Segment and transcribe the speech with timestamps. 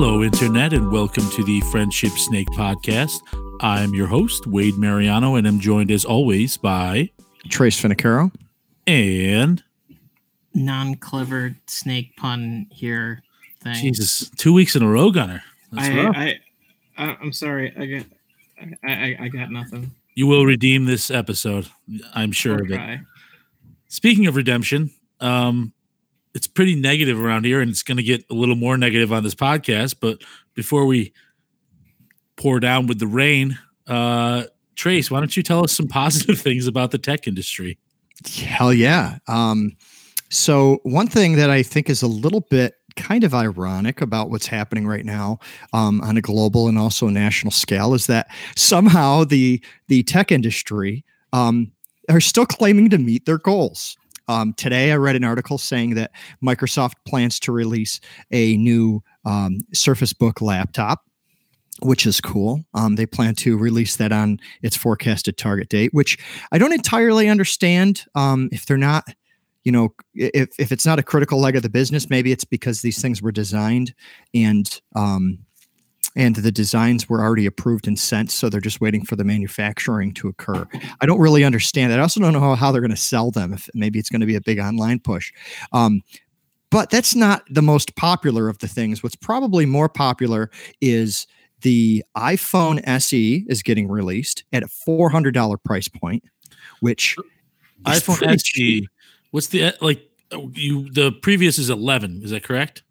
[0.00, 3.18] Hello, Internet, and welcome to the Friendship Snake Podcast.
[3.60, 7.10] I'm your host, Wade Mariano, and I'm joined as always by
[7.48, 8.30] Trace Finicaro.
[8.86, 9.60] and
[10.54, 13.24] non clever snake pun here
[13.60, 13.74] thing.
[13.74, 15.42] Jesus, two weeks in a row, Gunner.
[15.72, 16.16] That's I, rough.
[16.16, 16.40] I,
[16.96, 17.74] I, I'm sorry.
[17.76, 18.06] I got,
[18.84, 19.90] I, I, I got nothing.
[20.14, 21.66] you will redeem this episode.
[22.14, 23.00] I'm sure I'll of it.
[23.88, 25.72] Speaking of redemption, um,
[26.34, 29.22] it's pretty negative around here, and it's going to get a little more negative on
[29.22, 29.96] this podcast.
[30.00, 30.22] But
[30.54, 31.12] before we
[32.36, 34.44] pour down with the rain, uh,
[34.76, 37.78] Trace, why don't you tell us some positive things about the tech industry?
[38.40, 39.18] Hell yeah.
[39.26, 39.76] Um,
[40.30, 44.46] so, one thing that I think is a little bit kind of ironic about what's
[44.46, 45.38] happening right now
[45.72, 51.04] um, on a global and also national scale is that somehow the the tech industry
[51.32, 51.70] um,
[52.08, 53.96] are still claiming to meet their goals.
[54.28, 56.12] Um, today, I read an article saying that
[56.42, 61.04] Microsoft plans to release a new um, Surface Book laptop,
[61.80, 62.64] which is cool.
[62.74, 66.18] Um, they plan to release that on its forecasted target date, which
[66.52, 68.04] I don't entirely understand.
[68.14, 69.04] Um, if they're not,
[69.64, 72.82] you know, if if it's not a critical leg of the business, maybe it's because
[72.82, 73.94] these things were designed
[74.34, 75.38] and um,
[76.18, 80.12] and the designs were already approved and sent, so they're just waiting for the manufacturing
[80.14, 80.66] to occur.
[81.00, 82.00] I don't really understand that.
[82.00, 83.52] I also don't know how, how they're going to sell them.
[83.52, 85.32] If maybe it's going to be a big online push.
[85.72, 86.02] Um,
[86.70, 89.00] but that's not the most popular of the things.
[89.00, 91.28] What's probably more popular is
[91.62, 96.24] the iPhone SE is getting released at a four hundred dollar price point,
[96.80, 97.16] which
[97.84, 98.38] iPhone SE.
[98.42, 98.88] cheap.
[99.30, 100.04] What's the like?
[100.32, 102.22] You the previous is 11.
[102.22, 102.82] Is that correct?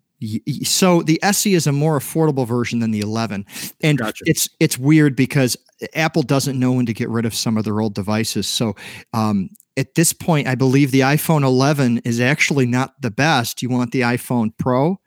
[0.63, 3.45] So the SE is a more affordable version than the 11,
[3.81, 4.23] and Gotcha.
[4.25, 5.55] it's it's weird because
[5.93, 8.47] Apple doesn't know when to get rid of some of their old devices.
[8.47, 8.75] So
[9.13, 13.61] um, at this point, I believe the iPhone 11 is actually not the best.
[13.61, 14.99] You want the iPhone Pro.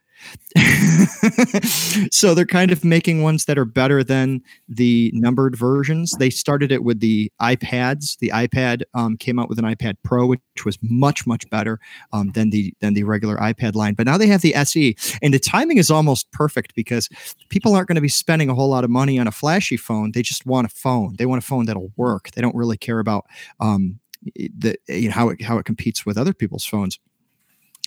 [2.10, 6.12] so they're kind of making ones that are better than the numbered versions.
[6.12, 8.18] They started it with the iPads.
[8.18, 11.78] The iPad um, came out with an iPad Pro, which was much much better
[12.12, 13.94] um, than the than the regular iPad line.
[13.94, 17.08] But now they have the SE, and the timing is almost perfect because
[17.48, 20.12] people aren't going to be spending a whole lot of money on a flashy phone.
[20.12, 21.16] They just want a phone.
[21.16, 22.30] They want a phone that'll work.
[22.32, 23.26] They don't really care about
[23.60, 26.98] um, the you know how it how it competes with other people's phones.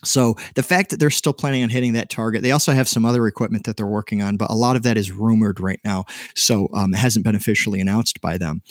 [0.03, 3.06] So the fact that they're still planning on hitting that target, they also have some
[3.06, 6.06] other equipment that they're working on, but a lot of that is rumored right now.
[6.36, 8.62] So um, it hasn't been officially announced by them.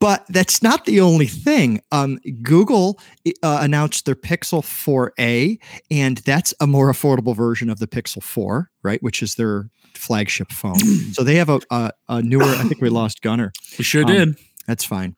[0.00, 1.82] But that's not the only thing.
[1.92, 2.98] Um, Google
[3.42, 5.58] uh, announced their Pixel 4a,
[5.90, 9.02] and that's a more affordable version of the Pixel 4, right?
[9.02, 10.78] Which is their flagship phone.
[11.12, 12.44] so they have a, a, a newer.
[12.44, 13.52] I think we lost Gunner.
[13.76, 14.38] We sure Um, did.
[14.66, 15.14] That's fine.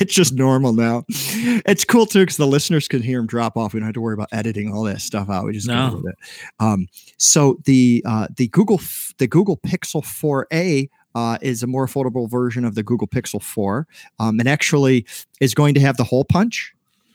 [0.00, 1.04] It's just normal now.
[1.08, 3.74] It's cool too because the listeners can hear him drop off.
[3.74, 5.44] We don't have to worry about editing all that stuff out.
[5.44, 6.00] We just No.
[6.02, 6.18] with it.
[6.60, 8.80] Um, so the uh, the Google
[9.18, 10.88] the Google Pixel 4a.
[11.14, 13.88] Uh, is a more affordable version of the Google Pixel 4.
[14.20, 15.04] Um, and actually
[15.40, 16.72] is going to have the hole punch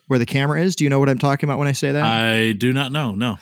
[0.08, 0.76] where the camera is.
[0.76, 2.04] Do you know what I'm talking about when I say that?
[2.04, 3.14] I do not know.
[3.16, 3.38] No.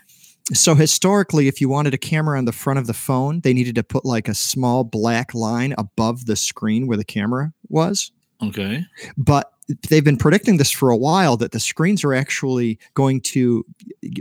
[0.53, 3.73] So historically, if you wanted a camera on the front of the phone, they needed
[3.75, 8.11] to put like a small black line above the screen where the camera was.
[8.43, 8.85] Okay.
[9.17, 9.51] But
[9.89, 13.63] they've been predicting this for a while that the screens are actually going to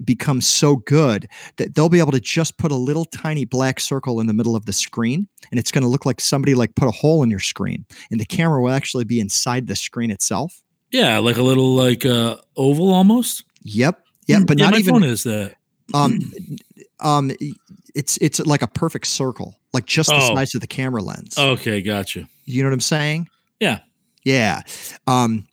[0.05, 1.27] become so good
[1.57, 4.55] that they'll be able to just put a little tiny black circle in the middle
[4.55, 7.31] of the screen and it's going to look like somebody like put a hole in
[7.31, 10.63] your screen and the camera will actually be inside the screen itself.
[10.93, 13.45] Yeah, like a little like uh oval almost.
[13.63, 14.01] Yep.
[14.27, 15.55] Yep, but yeah, not my even phone is that.
[15.95, 16.21] um
[17.01, 17.33] um
[17.95, 20.35] it's it's like a perfect circle like just the Oh.
[20.35, 22.29] size of the camera lens Okay, gotcha.
[22.45, 23.81] you know what i'm saying Yeah.
[24.25, 24.63] Yeah
[25.07, 25.47] um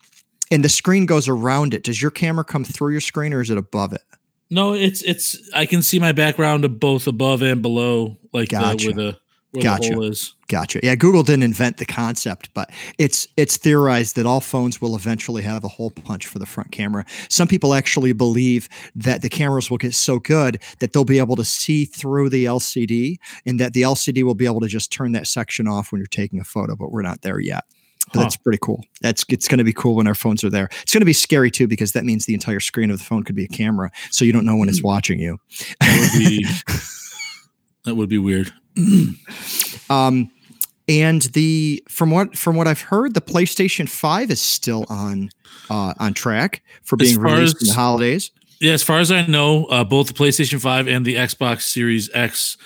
[0.50, 3.50] and the screen goes around it does your camera come through your screen or is
[3.50, 4.02] it above it
[4.50, 5.36] No, it's it's.
[5.54, 8.76] I can see my background of both above and below, like Gotcha.
[8.78, 9.18] the, where the
[9.52, 9.88] where Gotcha.
[9.90, 10.34] the hole is.
[10.48, 12.68] gotcha yeah google didn't invent the concept but
[12.98, 16.70] it's it's theorized that all phones will eventually have a hole punch for the front
[16.70, 21.18] camera some people actually believe that the cameras will get so good that they'll be
[21.18, 23.16] able to see through the lcd
[23.46, 26.06] and that the lcd will be able to just turn that section off when you're
[26.06, 27.64] taking a photo but we're not there yet
[28.12, 28.20] Huh.
[28.20, 28.84] that's pretty cool.
[29.02, 30.68] That's it's going to be cool when our phones are there.
[30.82, 33.22] It's going to be scary too because that means the entire screen of the phone
[33.22, 35.38] could be a camera, so you don't know when it's watching you.
[35.80, 36.46] That would be
[37.84, 38.52] that would be weird.
[39.90, 40.30] Um,
[40.86, 45.30] and the from what from what I've heard, the PlayStation Five is still on
[45.70, 48.30] uh, on track for being released in the holidays.
[48.60, 52.10] Yeah, as far as I know, uh, both the PlayStation 5 and the Xbox Series
[52.12, 52.56] X,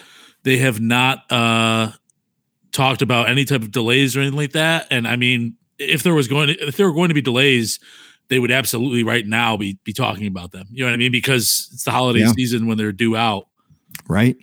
[0.43, 1.93] they have not uh,
[2.72, 4.86] talked about any type of delays or anything like that.
[4.90, 7.78] And I mean, if there was going to, if there were going to be delays,
[8.28, 10.66] they would absolutely right now be be talking about them.
[10.70, 11.12] You know what I mean?
[11.12, 12.32] Because it's the holiday Yeah.
[12.32, 13.48] season when they're due out.
[14.08, 14.36] right?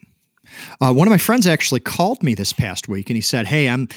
[0.82, 3.70] Uh, one of my friends actually called me this past week and he said, Hey,
[3.70, 3.88] I'm,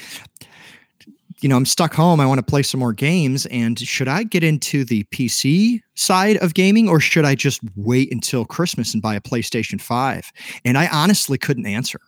[1.41, 2.19] you know, I'm stuck home.
[2.19, 3.45] I want to play some more games.
[3.47, 8.11] And should I get into the PC side of gaming or should I just wait
[8.13, 10.31] until Christmas and buy a PlayStation 5?
[10.63, 11.99] And I honestly couldn't answer.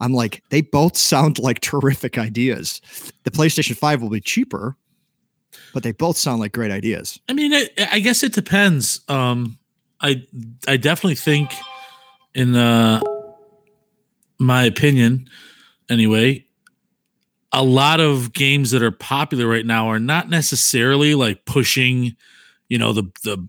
[0.00, 2.80] I'm like, they both sound like terrific ideas.
[3.24, 4.76] The PlayStation 5 will be cheaper,
[5.74, 7.20] but they both sound like great ideas.
[7.28, 9.00] I mean, it, I guess it depends.
[9.08, 9.58] Um,
[10.00, 10.22] I
[10.66, 11.52] I definitely think,
[12.34, 13.02] in uh,
[14.38, 15.28] my opinion,
[15.90, 16.46] anyway,
[17.52, 22.16] a lot of games that are popular right now are not necessarily like pushing,
[22.68, 23.46] you know, the the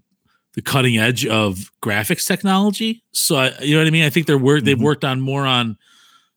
[0.54, 3.02] the cutting edge of graphics technology.
[3.14, 4.04] So I, you know what I mean.
[4.04, 4.82] I think they're work they've Mhm.
[4.82, 5.78] worked on more on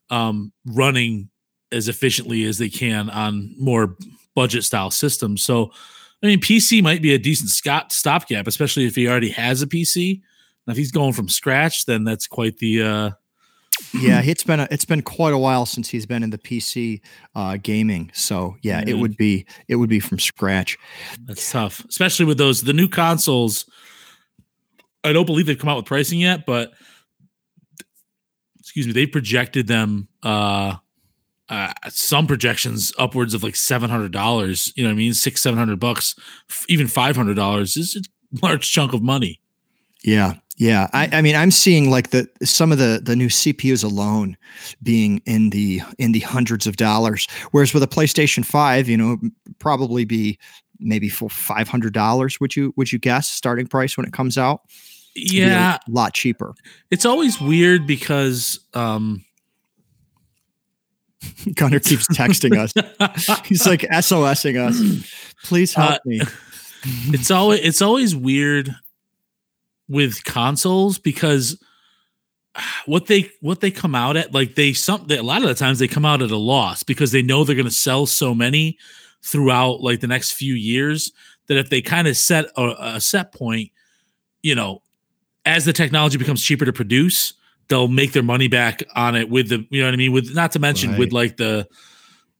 [0.09, 1.29] um, running
[1.71, 3.95] as efficiently as they can on more
[4.35, 5.43] budget style systems.
[5.43, 5.71] So
[6.23, 9.67] I mean, PC might be a decent scot- stopgap, especially if he already has a
[9.67, 10.21] PC.
[10.65, 12.81] Now, if he's going from scratch, then that's quite the.
[12.81, 13.09] Uh,
[13.93, 17.01] yeah, it's been a, it's been quite a while since he's been in the PC
[17.35, 18.09] uh, gaming.
[18.13, 19.01] So yeah, it Mhm.
[19.01, 20.77] would be it would be from scratch.
[21.25, 23.65] that's tough, especially with those the new consoles.
[25.03, 26.71] I don't believe they've come out with pricing yet, but
[28.75, 30.09] excuse me, they projected them.
[30.21, 30.75] Uh,
[31.47, 34.73] uh, some projections upwards of like seven hundred dollars.
[34.75, 35.13] You know what I mean?
[35.13, 36.13] Six seven hundred bucks,
[36.49, 39.39] f- even five hundred dollars is a large chunk of money.
[40.03, 40.89] Yeah, yeah.
[40.91, 44.35] I, I mean, I'm seeing like the some of the the new CPUs alone
[44.83, 49.17] being in the in the hundreds of dollars, whereas with a PlayStation Five, you know,
[49.59, 50.37] probably be
[50.79, 52.41] maybe for five hundred dollars.
[52.41, 54.63] Would you would you guess starting price when it comes out?
[55.15, 56.53] Be a lot cheaper.
[56.91, 59.23] it's always weird because um,
[61.55, 62.73] Gunner keeps texting us.
[63.45, 65.07] He's like SOSing us.
[65.43, 66.21] Please help Uh, me.
[67.07, 68.75] it's always it's always weird
[69.87, 71.57] with consoles because
[72.85, 75.55] what they what they come out at like they some they, a lot of the
[75.55, 78.35] times they come out at a loss because they know they're going to sell so
[78.35, 78.77] many
[79.23, 81.11] throughout like the next few years
[81.47, 83.71] that if they kind of set a, a set point
[84.43, 84.81] you know
[85.45, 87.33] as the technology becomes cheaper to produce
[87.67, 90.33] they'll make their money back on it with the you know what i mean with
[90.35, 91.67] not to mention with like the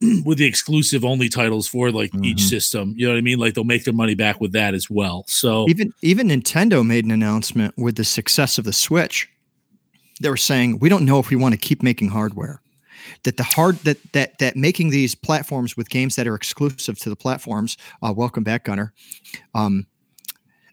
[0.24, 2.48] with the exclusive only titles for like each Mhm.
[2.48, 4.88] system you know what i mean like they'll make their money back with that as
[4.90, 9.28] well so Even even Nintendo made an announcement with the success of the Switch.
[10.20, 12.60] They were saying we don't know if we want to keep making hardware.
[13.24, 17.08] That the hard that that that making these platforms with games that are exclusive to
[17.10, 17.76] the platforms.
[18.02, 18.92] Uh, welcome back, Gunner.
[19.54, 19.86] Um,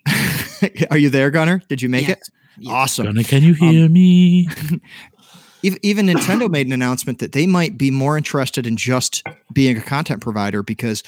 [0.92, 1.62] are you there, Gunner?
[1.68, 2.20] Did you make it?
[2.20, 2.74] Yes, yes.
[2.74, 3.06] Awesome.
[3.06, 4.48] Gunner, can you hear me
[5.64, 9.82] even Nintendo made an announcement that they might be more interested in just being a
[9.82, 11.04] content provider because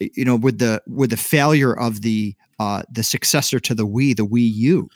[0.00, 4.16] you know with the with the failure of the uh the successor to the Wii
[4.16, 4.88] the Wii U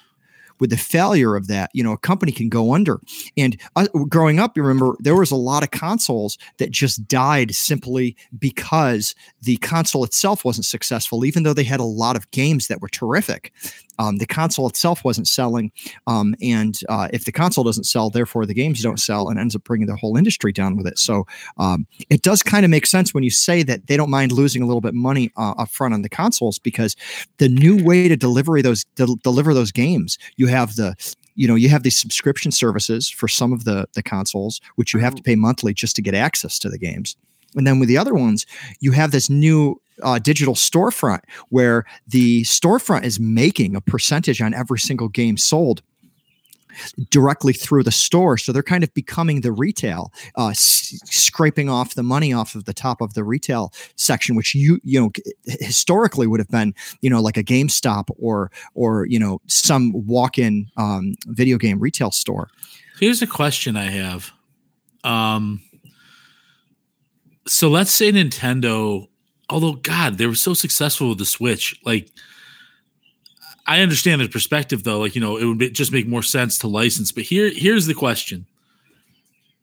[0.60, 3.00] with the failure of that you know a company can go under
[3.36, 7.54] and uh, growing up you remember there was a lot of consoles that just died
[7.54, 12.68] simply because the console itself wasn't successful even though they had a lot of games
[12.68, 13.52] that were terrific
[13.98, 15.70] um, the console itself wasn't selling
[16.06, 19.54] um, and uh, if the console doesn't sell, therefore the games don't sell, and ends
[19.54, 20.98] up bringing the whole industry down with it.
[20.98, 21.26] So
[21.58, 24.62] um, it does kind of make sense when you say that they don't mind losing
[24.62, 26.96] a little bit of money uh, up front on the consoles because
[27.38, 30.94] the new way to deliver those del- deliver those games, you have the
[31.34, 35.00] you know you have these subscription services for some of the the consoles which you
[35.00, 37.16] have to pay monthly just to get access to the games
[37.56, 38.46] and then with the other ones
[38.80, 44.54] you have this new uh, digital storefront where the storefront is making a percentage on
[44.54, 45.82] every single game sold
[47.08, 51.94] directly through the store so they're kind of becoming the retail uh, s- scraping off
[51.94, 55.10] the money off of the top of the retail section which you you know
[55.60, 60.66] historically would have been you know like a GameStop or or you know some walk-in
[60.76, 62.48] um, video game retail store
[62.98, 64.32] Here's a question I have.
[65.02, 65.62] Um,
[67.46, 69.08] so let's say Nintendo,
[69.48, 71.78] although God, they were so successful with the Switch.
[71.84, 72.10] Like,
[73.66, 75.00] I understand their perspective, though.
[75.00, 77.12] Like, you know, it would be, just make more sense to license.
[77.12, 78.46] But here, here's the question: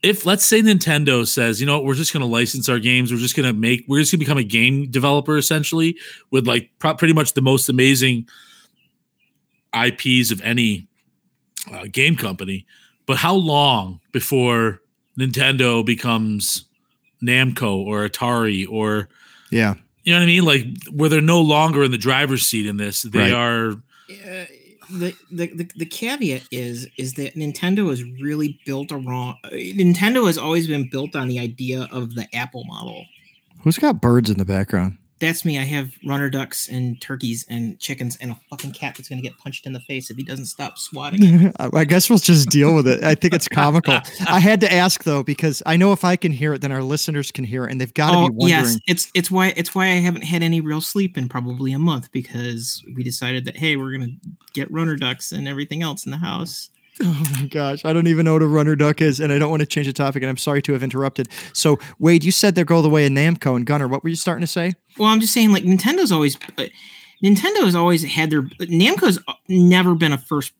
[0.02, 3.12] If let's say Nintendo says, you know, what, we're just going to license our games,
[3.12, 5.98] we're just going to make, we're just going to become a game developer essentially
[6.32, 8.28] with like pro- pretty much the most amazing
[9.74, 10.88] IPs of any
[11.72, 12.66] uh, game company.
[13.06, 14.82] But how long before
[15.20, 16.66] Nintendo becomes
[17.24, 19.10] Namco or Atari or
[19.52, 20.46] yeah you know what I mean?
[20.46, 23.04] Like where they're no longer in the driver's seat in this.
[23.04, 23.34] They Right.
[23.34, 23.72] are
[24.10, 24.46] Uh,
[24.90, 29.36] the, the the the caveat is is that Nintendo is really built around.
[29.54, 33.06] Nintendo has always been built on the idea of the Apple model.
[33.64, 35.60] who's got birds in the background that's me.
[35.60, 39.38] I have runner ducks and turkeys and chickens and a fucking cat that's gonna get
[39.38, 41.54] punched in the face if he doesn't stop swatting.
[41.60, 43.04] I guess we'll just deal with it.
[43.04, 44.00] I think it's comical.
[44.28, 46.84] I had to ask though because I know if I can hear it, then our
[46.84, 48.64] listeners can hear it, and they've got to oh, be wondering.
[48.64, 51.80] Yes, it's it's why it's why I haven't had any real sleep in probably a
[51.80, 54.12] month because we decided that hey, we're gonna
[54.54, 56.70] get runner ducks and everything else in the house.
[57.02, 59.50] Oh my gosh, I don't even know what a runner duck is, and I don't
[59.50, 60.24] want to change the topic.
[60.24, 61.30] And I'm sorry to have interrupted.
[61.54, 63.88] So, Wade, you said they go the way of Namco and Gunner.
[63.88, 64.74] What were you starting to say?
[64.98, 66.68] Well, I'm just saying, like Nintendo's always, uh,
[67.24, 70.54] Nintendo has always had their Namco's never been a first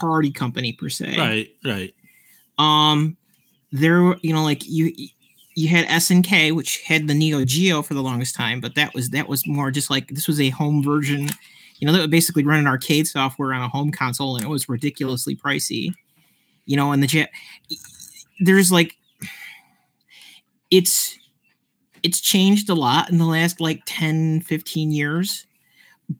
[0.00, 1.16] party company per se.
[1.18, 1.94] Right, right.
[2.58, 3.16] Um,
[3.72, 4.94] there, were you know, like you,
[5.54, 9.10] you had SNK, which had the Neo Geo for the longest time, but that was
[9.10, 11.28] that was more just like this was a home version
[11.82, 14.48] you know, that would basically run an arcade software on a home console, and it
[14.48, 15.92] was ridiculously pricey.
[16.64, 17.28] You know, and the jet,
[18.38, 18.96] there's like,
[20.70, 21.18] it's
[22.04, 25.46] it's changed a lot in the last like 10 15 years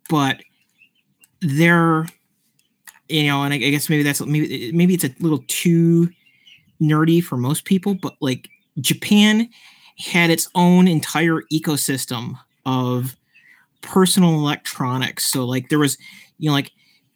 [0.08, 0.40] but
[1.40, 2.06] they're
[3.08, 6.08] you know and I, I, guess maybe that's maybe maybe it's a little too
[6.80, 8.48] nerdy for most people but like
[8.80, 9.48] japan
[9.98, 13.16] had its own entire ecosystem of
[13.82, 15.30] personal electronics.
[15.30, 15.98] So like there was,
[16.38, 16.72] you know, like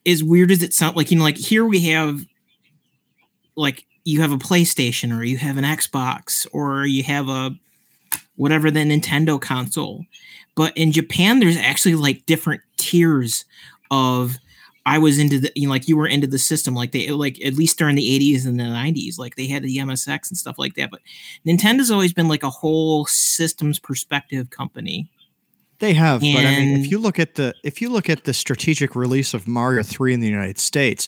[0.07, 2.25] as weird as it sounds, like you know, like here we have,
[3.57, 7.57] like you have a PlayStation or you have an Xbox or you have a
[8.37, 10.05] whatever the Nintendo console.
[10.55, 13.45] But in Japan, there's actually like different tiers
[13.91, 14.37] of
[14.87, 17.45] I was into the you know, like you were into the system like they like
[17.45, 20.59] at least during the 80s and the 90s like they had the MSX and stuff
[20.59, 21.01] like that but
[21.45, 25.09] Nintendo's always been like a whole systems perspective company
[25.79, 28.25] they have, and, but I mean, if you look at the if you look at
[28.25, 31.07] the strategic release of Mario Three in the United States,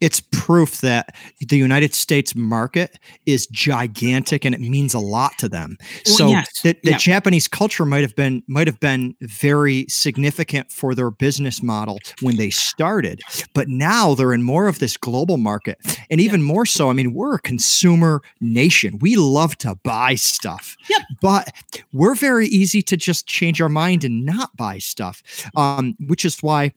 [0.00, 5.48] it's proof that the United States market is gigantic and it means a lot to
[5.48, 5.78] them.
[6.06, 6.60] Well, so yes.
[6.62, 6.98] the, the yeah.
[6.98, 12.36] Japanese culture might have been might have been very significant for their business model when
[12.36, 13.22] they started,
[13.54, 15.78] but now they're in more of this global market,
[16.10, 16.90] and even more so.
[16.90, 18.98] I mean, we're a consumer nation.
[18.98, 21.02] We love to buy stuff, yep.
[21.22, 21.54] but
[21.92, 25.22] we're very easy to just change our mind not buy stuff,
[25.56, 26.72] um, which is why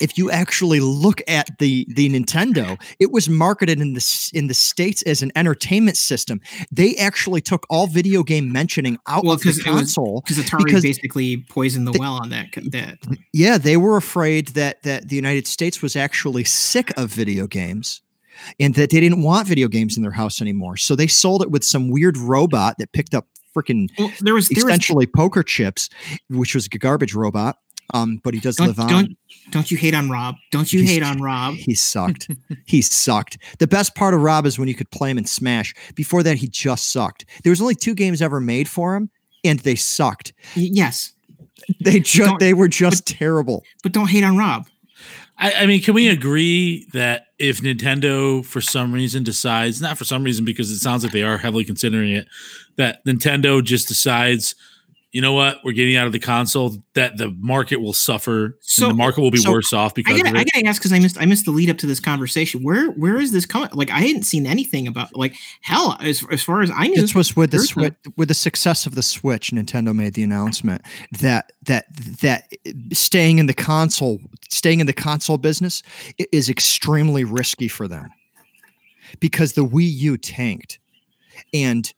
[0.00, 4.54] if you actually look at the the Nintendo, it was marketed in the in the
[4.54, 6.40] states as an entertainment system.
[6.70, 10.82] They actually took all video game mentioning out well, of the console because Atari because
[10.82, 12.46] basically poisoned the they, well on that.
[12.70, 12.98] That
[13.32, 18.02] yeah, they were afraid that that the United States was actually sick of video games.
[18.60, 20.76] And that they didn't want video games in their house anymore.
[20.76, 24.48] So they sold it with some weird robot that picked up freaking well, there was
[24.48, 25.88] there essentially was, poker chips,
[26.28, 27.58] which was a garbage robot.
[27.94, 28.88] Um, but he does live on.
[28.88, 29.18] Don't,
[29.50, 30.34] don't you hate on Rob?
[30.50, 31.54] Don't you He's, hate on Rob?
[31.54, 32.28] He sucked.
[32.66, 33.38] he sucked.
[33.60, 35.72] The best part of Rob is when you could play him in Smash.
[35.94, 37.26] Before that, he just sucked.
[37.44, 39.08] There was only two games ever made for him,
[39.44, 40.32] and they sucked.
[40.56, 41.12] Y- yes,
[41.80, 43.62] they just they were just but, terrible.
[43.84, 44.66] But don't hate on Rob.
[45.38, 50.04] I, I, mean, can we agree that if Nintendo, for some reason, decides not for
[50.04, 52.26] some reason because it sounds like they are heavily considering it,
[52.76, 54.54] that Nintendo just decides
[55.16, 58.58] you know what, we're getting out of the console, that the market will suffer.
[58.60, 60.92] So the market will be so worse off because I gotta, I gotta ask because
[60.92, 62.62] I missed I missed the lead up to this conversation.
[62.62, 63.70] Where where is this coming?
[63.72, 67.00] Like I hadn't seen anything about like hell as, as far as I knew.
[67.00, 69.52] This was with the switch with the success of the Switch.
[69.52, 70.82] Nintendo made the announcement
[71.20, 71.86] that that
[72.20, 72.52] that
[72.92, 74.18] staying in the console
[74.50, 75.82] staying in the console business
[76.30, 78.10] is extremely risky for them
[79.18, 80.78] because the Wii U tanked,
[81.54, 81.90] and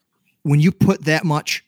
[0.49, 1.65] when you put that much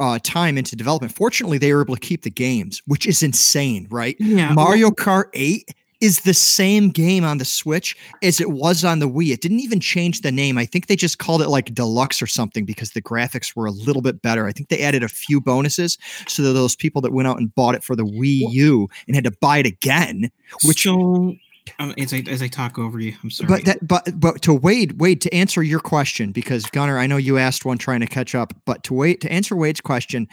[0.00, 1.14] uh, time into development.
[1.14, 4.16] Fortunately, they were able to keep the games, which is insane, right?
[4.18, 4.52] Yeah.
[4.52, 9.08] Mario Kart 8 is the same game on the Switch as it was on the
[9.08, 9.32] Wii.
[9.32, 10.56] It didn't even change the name.
[10.56, 13.72] I think they just called it like deluxe or something because the graphics were a
[13.72, 14.46] little bit better.
[14.46, 17.52] I think they added a few bonuses so that those people that went out and
[17.54, 20.30] bought it for the Wii U and had to buy it again,
[20.64, 21.34] which so
[21.78, 23.48] um, as I as I talk over you, I'm sorry.
[23.48, 27.16] But that, but but to Wade, Wade, to answer your question, because Gunner, I know
[27.16, 30.28] you asked one trying to catch up, but to wait to answer Wade's question,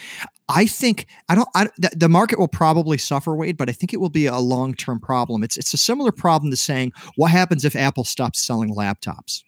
[0.50, 1.50] I think I don't.
[1.56, 4.38] I, the, the market will probably suffer, Wade, but I think it will be a
[4.38, 5.44] long term problem.
[5.44, 9.44] It's it's a similar problem to saying what happens if Apple stops selling laptops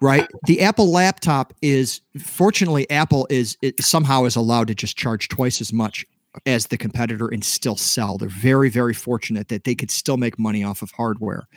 [0.00, 5.60] right the apple laptop is fortunately apple is somehow is allowed to just charge twice
[5.60, 6.06] as much
[6.46, 8.18] as the competitor and still sell.
[8.18, 11.48] They're very, very fortunate that they could still make money off of hardware.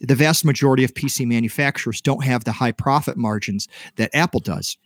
[0.00, 4.76] The vast majority of PC manufacturers don't have the high profit margins that Apple does.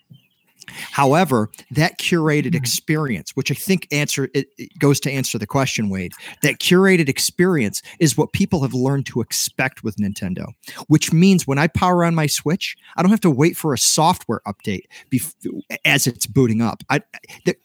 [0.69, 2.57] However, that curated mm-hmm.
[2.57, 7.09] experience, which I think answer it, it goes to answer the question, Wade, that curated
[7.09, 10.47] experience is what people have learned to expect with Nintendo.
[10.89, 13.79] Which means when I power on my Switch, I don't have to wait for a
[13.79, 15.35] software update bef-
[15.85, 16.83] as it's booting up.
[16.91, 17.03] I,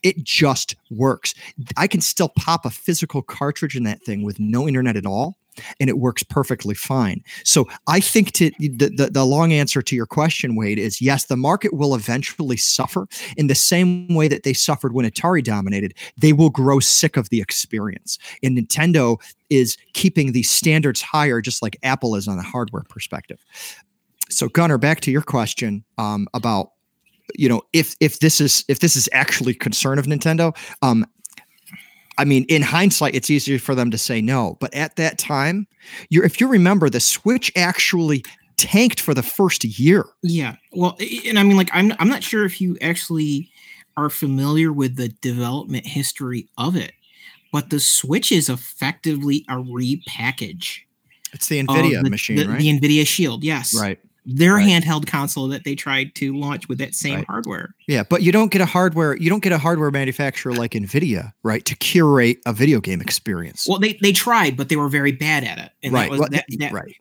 [0.03, 1.33] it just works.
[1.77, 5.37] I can still pop a physical cartridge in that thing with no internet at all
[5.79, 7.23] and it works perfectly fine.
[7.43, 11.25] So I think to the, the, the long answer to your question, Wade, is yes,
[11.25, 15.93] the market will eventually suffer in the same way that they suffered when Atari dominated.
[16.17, 18.17] They will grow sick of the experience.
[18.43, 23.43] And Nintendo is keeping the standards higher, just like Apple is on a hardware perspective.
[24.29, 26.71] So Gunnar, back to your question um, about
[27.35, 31.05] you know if if this is if this is actually concern of Nintendo, um,
[32.21, 34.55] I mean, in hindsight, it's easier for them to say no.
[34.59, 35.65] But at that time,
[36.09, 38.23] you if you remember, the Switch actually
[38.57, 40.05] tanked for the first year.
[40.21, 40.57] Yeah.
[40.71, 43.49] Well, and I mean, like, I'm I'm not sure if you actually
[43.97, 46.91] are familiar with the development history of it,
[47.51, 50.81] but the Switch is effectively a repackage.
[51.33, 52.59] It's the NVIDIA the, machine, the, right?
[52.59, 53.73] The NVIDIA Shield, yes.
[53.73, 54.67] Right their right.
[54.67, 57.27] handheld console that they tried to launch with that same right.
[57.27, 57.73] hardware.
[57.87, 61.33] Yeah, but you don't get a hardware you don't get a hardware manufacturer like Nvidia,
[61.43, 63.67] right, to curate a video game experience.
[63.67, 65.71] Well, they they tried, but they were very bad at it.
[65.83, 66.09] And right.
[66.09, 66.95] Was, well, that, that, right.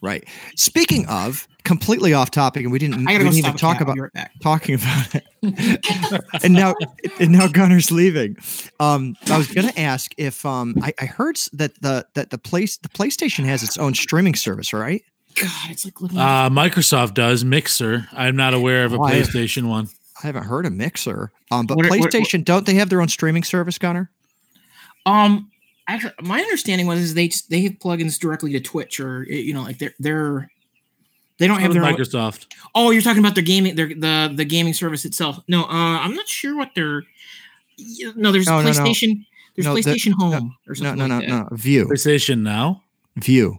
[0.00, 0.28] Right.
[0.54, 4.76] Speaking of completely off topic, and we didn't, we didn't even talk about right talking
[4.76, 6.24] about it.
[6.44, 6.74] and now,
[7.18, 8.36] and now Gunner's leaving.
[8.78, 12.38] Um, I was going to ask if um, I, I heard that the that the
[12.38, 15.02] place the PlayStation has its own streaming service, right?
[15.40, 18.08] God, it's like uh, Microsoft does Mixer.
[18.12, 19.88] I'm not aware of a oh, PlayStation I one.
[20.22, 21.30] I haven't heard of Mixer.
[21.50, 24.10] Um, but what, PlayStation what, what, don't they have their own streaming service, Gunner?
[25.06, 25.50] Um,
[25.86, 29.62] actually, my understanding was is they they have plugins directly to Twitch or you know
[29.62, 30.50] like they're they're
[31.38, 32.46] they don't have their Microsoft.
[32.74, 35.38] Own, oh, you're talking about their gaming their the the gaming service itself.
[35.46, 37.04] No, uh, I'm not sure what their
[38.16, 38.32] no.
[38.32, 39.08] There's no, PlayStation.
[39.08, 39.24] No, no.
[39.54, 40.98] There's no, PlayStation the, Home or something.
[40.98, 41.48] No, no, like no, no.
[41.52, 41.86] Vue.
[41.86, 42.82] PlayStation Now.
[43.22, 43.58] Vue.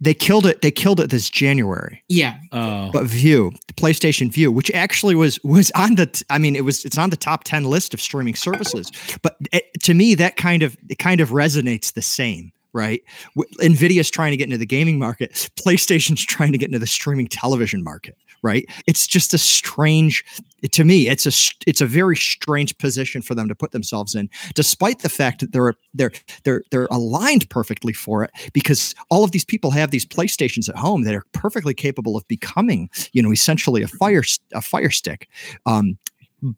[0.00, 0.62] They killed it.
[0.62, 2.02] They killed it this January.
[2.08, 2.38] Yeah.
[2.52, 2.90] Oh.
[2.92, 6.06] But Vue, the PlayStation Vue, which actually was was on the.
[6.06, 6.84] T- I mean, it was.
[6.84, 8.90] It's on the top ten list of streaming services.
[9.22, 12.52] But it, to me, that kind of it kind of resonates the same.
[12.72, 13.02] Right,
[13.36, 15.32] Nvidia's trying to get into the gaming market.
[15.66, 18.68] PlayStation's trying to get into the streaming television market right?
[18.86, 20.24] It's just a strange
[20.72, 21.32] to me it's a
[21.66, 25.52] it's a very strange position for them to put themselves in despite the fact that
[25.52, 26.12] they're they're
[26.44, 30.76] they're they're aligned perfectly for it because all of these people have these playstations at
[30.76, 34.22] home that are perfectly capable of becoming you know essentially a fire
[34.52, 35.28] a fire stick.
[35.66, 35.98] Um,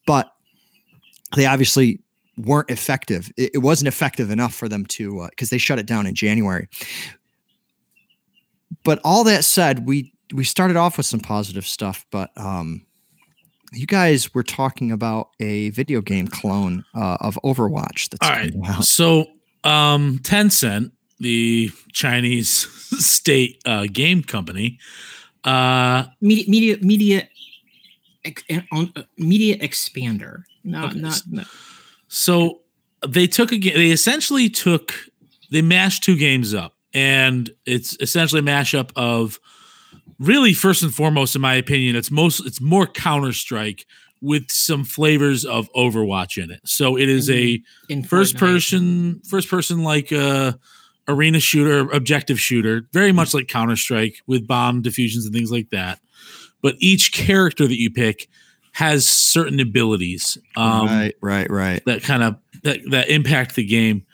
[0.07, 0.33] but
[1.37, 2.01] they obviously
[2.37, 3.31] weren't effective.
[3.37, 6.69] It, wasn't effective enough for them to because uh, they shut it down in january.
[8.85, 12.85] But all that said we we started off with some positive stuff, but um,
[13.73, 18.11] you guys were talking about a video game clone uh, of Overwatch.
[18.11, 18.53] That's all right.
[18.67, 18.85] Out.
[18.85, 19.27] So
[19.65, 22.51] um, Tencent, the Chinese
[23.05, 24.79] state uh, game company,
[25.45, 27.29] uh, media media media
[28.25, 30.45] uh, media expander.
[30.65, 30.99] No, okay.
[30.99, 31.47] not, not.
[32.09, 32.61] So
[33.07, 33.75] they took a game.
[33.75, 34.95] They essentially took
[35.51, 39.41] they mashed two games up, and it's essentially a mashup of
[40.23, 43.87] really first and foremost, in my opinion, it's most it's more Counter Strike
[44.21, 46.61] with some flavors of Overwatch in it.
[46.65, 48.39] So it is a in first Fortnite.
[48.39, 50.53] person first person like uh
[51.09, 55.71] arena shooter, objective shooter, very much like Counter Strike with bomb diffusions and things like
[55.71, 56.01] that.
[56.63, 58.29] But each character that you pick
[58.73, 60.39] has certain abilities.
[60.57, 61.85] Um, right, right, right.
[61.85, 64.07] That kind of that that impact the game.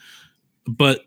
[0.67, 1.05] But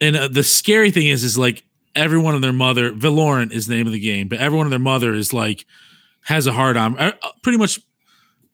[0.00, 3.76] and uh, the scary thing is, is like everyone and their mother, Valorant is the
[3.76, 5.66] name of the game, but everyone and their mother is like
[6.22, 6.98] has a hard on.
[6.98, 7.80] Uh, pretty much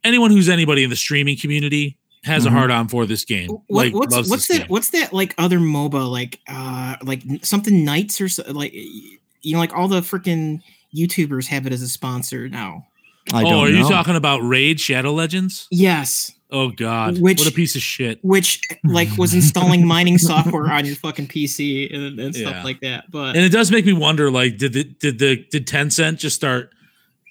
[0.04, 2.54] anyone who's anybody in the streaming community has mm-hmm.
[2.54, 3.48] a hard on for this game.
[3.48, 4.58] What, like, what's what's that?
[4.58, 4.66] Game.
[4.68, 9.58] What's that like other MOBA like uh like something Knights or so, like you know
[9.58, 10.62] like all the freaking
[10.94, 12.86] YouTubers have it as a sponsor now.
[13.32, 13.78] I oh, are know.
[13.78, 15.68] you talking about Raid Shadow Legends?
[15.70, 16.32] Yes.
[16.52, 17.20] Oh God!
[17.20, 18.18] Which, what a piece of shit.
[18.22, 22.64] Which like was installing mining software on your fucking PC and, and stuff yeah.
[22.64, 23.10] like that.
[23.10, 26.36] But and it does make me wonder, like, did the did the did Tencent just
[26.36, 26.70] start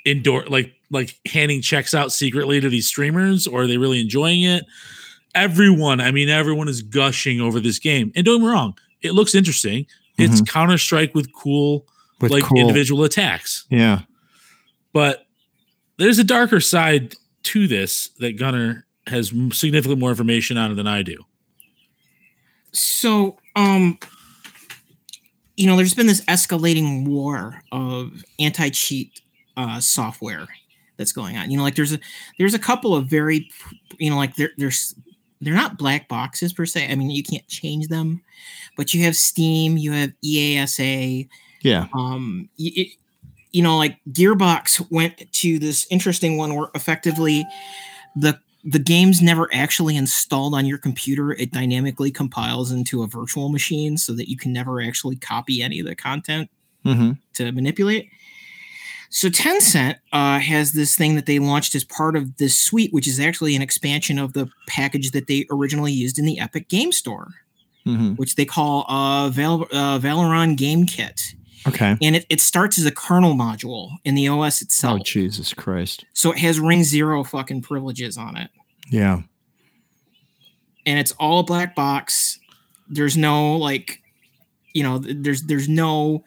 [0.06, 4.44] indoor like like handing checks out secretly to these streamers, or are they really enjoying
[4.44, 4.66] it?
[5.36, 8.12] Everyone, I mean, everyone is gushing over this game.
[8.16, 9.86] And don't get me wrong, it looks interesting.
[10.18, 10.46] It's mm-hmm.
[10.46, 11.86] Counter Strike with cool
[12.22, 12.60] with like cool.
[12.60, 13.66] individual attacks.
[13.70, 14.02] Yeah,
[14.94, 15.26] but
[15.98, 20.88] there's a darker side to this that Gunner has significantly more information on it than
[20.88, 21.18] I do.
[22.72, 23.98] So, um,
[25.58, 29.22] you know, there's been this escalating war of anti-cheat
[29.58, 30.48] uh, software
[30.98, 31.52] that's going on.
[31.52, 32.00] You know, like there's a
[32.38, 33.50] there's a couple of very,
[33.98, 34.96] you know, like there, there's
[35.42, 36.90] they're not black boxes per se.
[36.90, 38.22] I mean, you can't change them,
[38.78, 41.28] but you have Steam, you have EASA.
[41.62, 41.88] Yeah.
[41.94, 42.96] Um, it,
[43.52, 47.46] you know, like Gearbox went to this interesting one where effectively
[48.16, 51.32] the the game's never actually installed on your computer.
[51.32, 55.80] It dynamically compiles into a virtual machine so that you can never actually copy any
[55.80, 56.50] of the content
[56.86, 57.12] Mm-hmm.
[57.34, 58.10] to manipulate.
[59.10, 63.06] So Tencent uh, has this thing that they launched as part of this suite, which
[63.08, 66.92] is actually an expansion of the package that they originally used in the Epic Game
[66.92, 67.28] Store,
[67.86, 68.14] Mm-hmm.
[68.16, 71.34] which they call uh, Val- uh, Valoron Game Kit.
[71.68, 71.98] Okay.
[72.02, 75.00] And it, it starts as a kernel module in the OS itself.
[75.02, 75.04] Oh.
[75.04, 76.06] Jesus Christ.
[76.14, 78.50] so it has Ring Zero fucking privileges on it.
[78.90, 79.22] Yeah.
[80.86, 82.40] and it's all a black box.
[82.88, 84.02] There's no like,
[84.74, 86.24] you know, there's there's no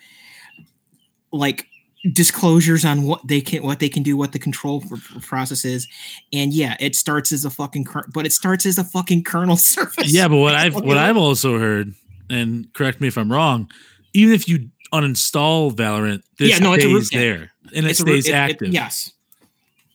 [1.32, 1.66] like
[2.12, 5.64] disclosures on what they can what they can do, what the control f- f- process
[5.64, 5.88] is,
[6.32, 9.56] and yeah, it starts as a fucking kernel, but it starts as a fucking kernel
[9.76, 10.12] surface.
[10.12, 11.94] Yeah, but what I've what I've also heard,
[12.30, 13.70] and correct me if I'm wrong,
[14.12, 18.00] even if you uninstall Valorant, this Yeah, no, it's a root there and it It's
[18.00, 18.72] a ro- stays it- it- active.
[18.72, 19.12] yes,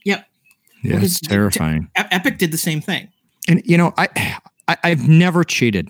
[0.06, 0.24] Yeah.
[0.84, 1.90] Because It's terrifying.
[2.00, 3.10] E- Epic did the same thing.
[3.48, 4.08] And you know, I,
[4.68, 5.90] I I've never cheated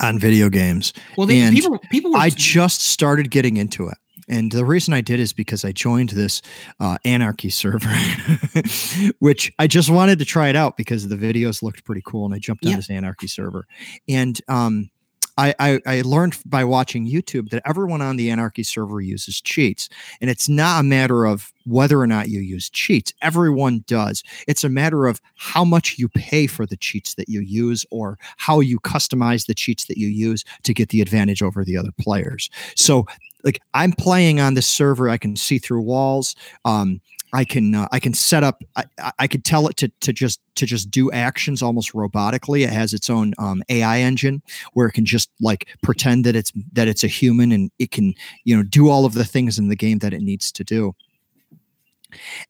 [0.00, 0.92] on video games.
[1.16, 3.96] Well, they, And people people were I just started getting into it.
[4.28, 6.42] And the reason I did is because I joined this
[6.80, 7.88] uh, anarchy server,
[9.20, 12.34] which I just wanted to try it out because the videos looked pretty cool, and
[12.34, 12.76] I jumped on Yeah.
[12.76, 13.66] this anarchy server.
[14.08, 14.90] And um,
[15.38, 19.88] I, I, I learned by watching YouTube that everyone on the anarchy server uses cheats,
[20.20, 23.12] and it's not a matter of whether or not you use cheats.
[23.22, 24.22] Everyone does.
[24.46, 28.18] It's a matter of how much you pay for the cheats that you use, or
[28.36, 31.92] how you customize the cheats that you use to get the advantage over the other
[31.98, 32.50] players.
[32.74, 33.06] So
[33.44, 36.34] like I'm playing on this server, I can see through walls.
[36.64, 37.00] Um,
[37.36, 38.62] I can uh, I can set up.
[38.76, 38.84] I,
[39.18, 42.64] I- could tell it to to just to just do actions almost robotically.
[42.64, 46.50] It has its own um, AI engine where it can just like pretend that it's
[46.72, 49.68] that it's a human and it can you know do all of the things in
[49.68, 50.94] the game that it needs to do.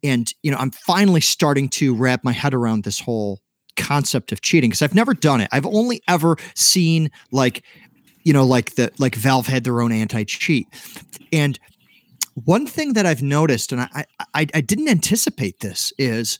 [0.04, 3.40] And you know I'm finally starting to wrap my head around this whole
[3.74, 5.48] concept of cheating because I've never done it.
[5.50, 7.64] I've only ever seen like
[8.22, 10.68] you know like the like valve had their own anti-cheat
[11.32, 11.58] and
[12.44, 16.38] one thing that i've noticed and i i, I didn't anticipate this is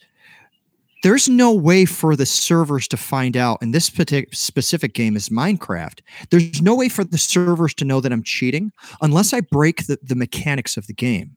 [1.02, 5.28] there's no way for the servers to find out and this partic- specific game is
[5.28, 9.86] minecraft there's no way for the servers to know that i'm cheating unless i break
[9.86, 11.36] the, the mechanics of the game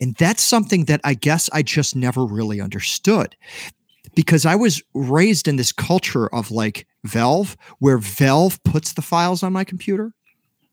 [0.00, 3.36] and that's something that i guess i just never really understood
[4.14, 9.42] because I was raised in this culture of like Valve, where Valve puts the files
[9.44, 10.12] on my computer,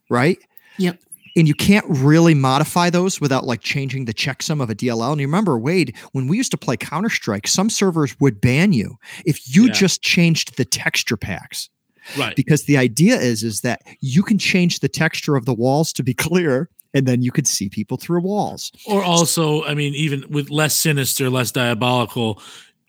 [0.09, 0.39] right?
[0.77, 0.99] Yep.
[1.35, 5.11] And you can't really modify those without like changing the checksum of a DLL.
[5.13, 8.71] And you remember, Wade, when we used to play Counter Strike, some servers would ban
[8.71, 9.73] you if you Yeah.
[9.73, 11.69] just changed the texture packs.
[12.17, 12.35] Right.
[12.35, 16.03] Because the idea is is that you can change the texture of the walls to
[16.03, 18.71] be clear, and then you could see people through walls.
[18.85, 22.39] Or also, I mean, even with less sinister, less diabolical,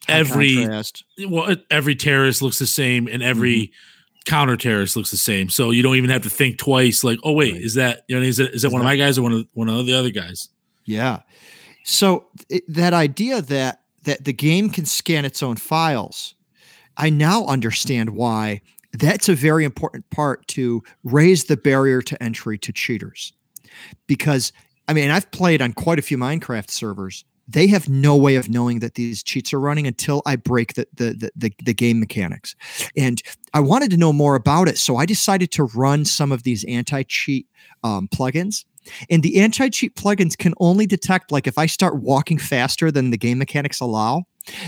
[0.09, 1.05] every Contrast.
[1.29, 3.73] well, every terrorist looks the same, and every Mm-hmm.
[4.25, 5.49] Counter terrorist looks the same.
[5.49, 7.05] So you don't even have to think twice.
[7.05, 7.63] Like, oh wait, Right.
[7.63, 9.33] is that you know is that is that Is one of my guys or one
[9.33, 10.49] of one of the other guys?
[10.85, 11.21] Yeah.
[11.85, 16.35] So it, that idea that that the game can scan its own files,
[16.97, 18.61] I now understand why
[18.93, 23.33] that's a very important part to raise the barrier to entry to cheaters.
[24.07, 24.53] Because
[24.89, 27.25] I mean, I've played on quite a few Minecraft servers.
[27.49, 30.87] They have no way of knowing that these cheats are running until I break the
[30.95, 32.55] the the, the, game mechanics.
[32.97, 33.21] And
[33.53, 36.65] I wanted to know more about it, so I decided to run some of these
[36.65, 37.47] anti-cheat
[37.83, 38.65] um, plugins.
[39.11, 43.17] And the anti-cheat plugins can only detect like if I start walking faster than the
[43.17, 44.25] game mechanics allow,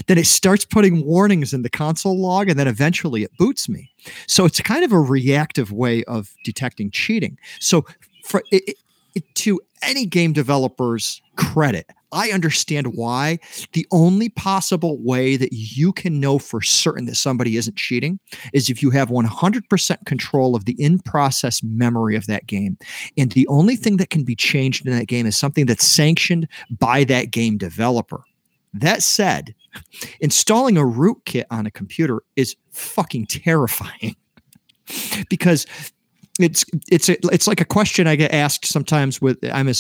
[0.07, 3.91] then it starts putting warnings in the console log and then eventually it boots me.
[4.27, 7.39] So it's kind of a reactive way of detecting cheating.
[7.61, 7.85] So
[8.25, 8.77] for it-
[9.35, 13.39] to any game developer's credit, I understand why
[13.73, 18.19] the only possible way that you can know for certain that somebody isn't cheating
[18.53, 22.79] is if you have 100% control of the in process memory of that game.
[23.19, 26.49] And the only thing that can be changed in that game is something that's sanctioned
[26.71, 28.23] by that game developer.
[28.73, 29.55] That said,
[30.21, 34.17] installing a rootkit on a computer is fucking terrifying
[35.29, 35.67] because
[36.39, 39.71] it's it's a, it's like a question I get asked sometimes with I'm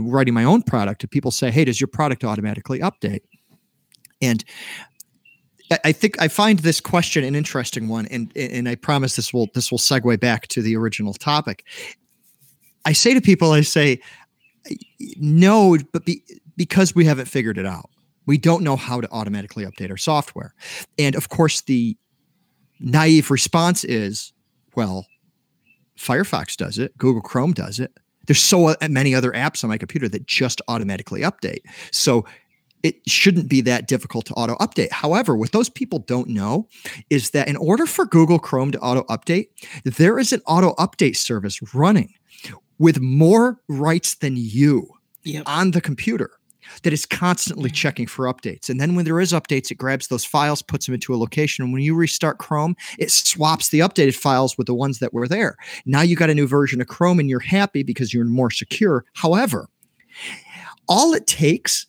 [0.00, 3.20] writing my own product and people say, "Hey, does your product automatically update?"
[4.22, 4.44] And
[5.70, 9.32] I- I think I find this question an interesting one, and and I promise this
[9.32, 11.64] will this will segue back to the original topic.
[12.84, 14.00] I say to people, I say,
[15.18, 16.22] no, but be,
[16.56, 17.90] because we haven't figured it out.
[18.26, 20.54] We don't know how to automatically update our software.
[20.98, 21.96] And of course, the
[22.78, 24.32] naive response is,
[24.76, 25.06] well,
[25.98, 27.92] Firefox does it, Google Chrome does it.
[28.26, 31.60] There's so uh, many other apps on my computer that just automatically update.
[31.92, 32.24] So
[32.82, 34.92] it shouldn't be that difficult to auto update.
[34.92, 36.68] However, what those people don't know
[37.10, 39.48] is that in order for Google Chrome to auto update,
[39.84, 42.12] there is an auto update service running
[42.78, 44.88] with more rights than you
[45.24, 45.42] Yep.
[45.46, 46.30] on the computer
[46.82, 48.68] that is constantly checking for updates.
[48.68, 51.64] And then when there is updates, it grabs those files, puts them into a location.
[51.64, 55.28] And when you restart Chrome, it swaps the updated files with the ones that were
[55.28, 55.56] there.
[55.84, 59.04] Now you got a new version of Chrome and you're happy because you're more secure.
[59.14, 59.68] However,
[60.88, 61.86] all it takes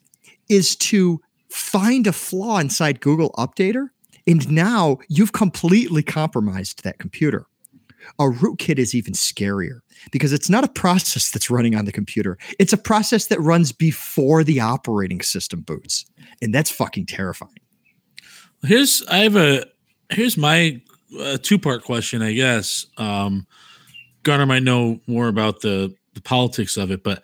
[0.50, 3.90] is to find a flaw inside Google Updater.
[4.26, 7.46] And now you've completely compromised that computer.
[8.20, 9.80] A rootkit is even scarier
[10.12, 12.38] because it's not a process that's running on the computer.
[12.60, 16.06] It's a process that runs before the operating system boots.
[16.42, 17.60] And that's fucking terrifying.
[18.64, 19.66] Here's I have a
[20.10, 20.82] here's my
[21.20, 22.86] uh, two part question, I guess.
[22.98, 23.48] Um,
[24.24, 27.24] Gunner might know more about the the politics of it, but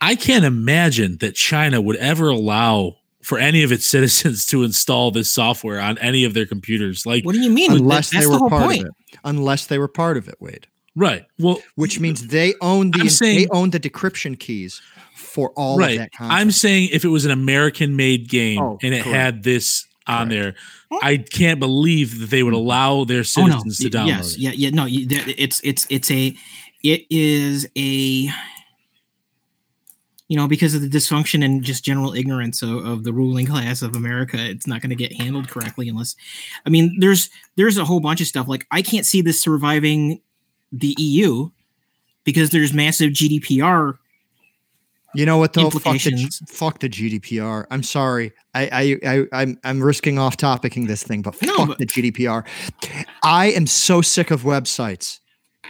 [0.00, 2.96] I can't imagine that China would ever allow
[3.30, 7.06] for any of its citizens to install this software on any of their computers.
[7.06, 7.70] Like, What do you mean?
[7.72, 8.80] Unless That's they the were whole part point.
[8.82, 9.18] of it.
[9.24, 10.66] Unless they were part of it, Wade.
[10.96, 11.24] right?
[11.38, 14.82] Well, Which means they own the I'm saying- they own the decryption keys
[15.14, 16.40] for all of that content.
[16.40, 19.16] I'm saying if it was an American made game Oh, and it correct.
[19.16, 20.56] had this on Correct.
[20.90, 22.62] there, I can't believe that they would mm-hmm.
[22.66, 23.58] allow their Oh no!
[23.60, 24.38] citizens Y- to download Yes, it.
[24.40, 24.70] yeah, yeah.
[24.70, 26.34] No, it's it's it's a
[26.82, 28.28] it is a
[30.30, 33.82] you know because of the dysfunction and just general ignorance of, of the ruling class
[33.82, 36.14] of America, it's not going to get handled correctly unless.
[36.64, 40.20] I mean, there's there's a whole bunch of stuff like I can't see this surviving
[40.70, 41.50] the EU
[42.22, 43.98] because there's massive GDPR.
[45.16, 45.68] You know what though?
[45.68, 47.66] Fuck the, fuck the GDPR.
[47.72, 48.32] I'm sorry.
[48.54, 51.86] I, I, I, I'm, I'm risking off topicing this thing, but No, fuck but- the
[51.86, 52.46] GDPR.
[53.24, 55.18] I am so sick of websites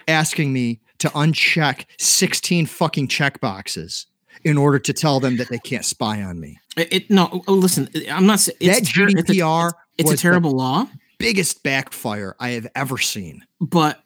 [0.07, 4.05] asking me to uncheck 16 fucking checkboxes
[4.45, 6.59] in order to tell them that they can't spy on me.
[6.77, 8.41] It, no, oh, listen, I'm not.
[8.41, 10.87] saying that It's ter- it's a- GDPR It's a terrible law,
[11.19, 13.45] biggest backfire I have ever seen.
[13.61, 14.03] but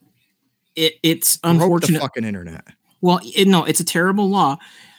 [0.76, 2.00] it it's Broke the unfortunate.
[2.00, 2.64] fucking internet.
[3.00, 4.56] Well, it, no, it's a terrible law.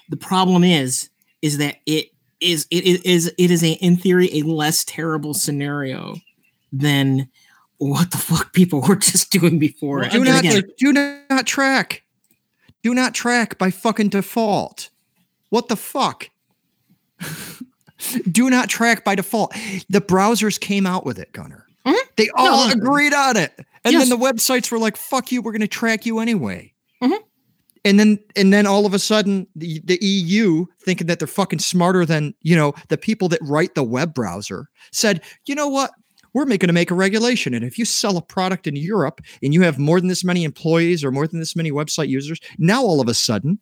[0.09, 1.09] The problem is,
[1.41, 5.33] is that it is it is- is it is a in theory a less terrible
[5.33, 6.15] scenario
[6.71, 7.27] than
[7.77, 9.99] what the fuck people were just doing before.
[9.99, 10.09] Well.
[10.11, 12.03] Do not, again, do not track.
[12.83, 14.91] Do not track by fucking default.
[15.49, 16.29] What the fuck?
[18.31, 19.53] do not track by default.
[19.89, 21.65] The browsers came out with it, Gunner.
[21.85, 21.95] Mhm.
[22.17, 22.73] They all no.
[22.73, 23.53] agreed on it.
[23.83, 24.01] And Yes.
[24.01, 26.73] then the websites were like, fuck you, we're gonna track you anyway.
[27.03, 27.19] Mhm.
[27.85, 31.59] And then and then all of a sudden the, the EU thinking that they're fucking
[31.59, 35.91] smarter than, you know, the people that write the web browser said, you know what?
[36.35, 37.53] We're making to make a regulation.
[37.53, 40.43] And if you sell a product in Europe and you have more than this many
[40.43, 43.57] employees or more than this many website users, now all of a sudden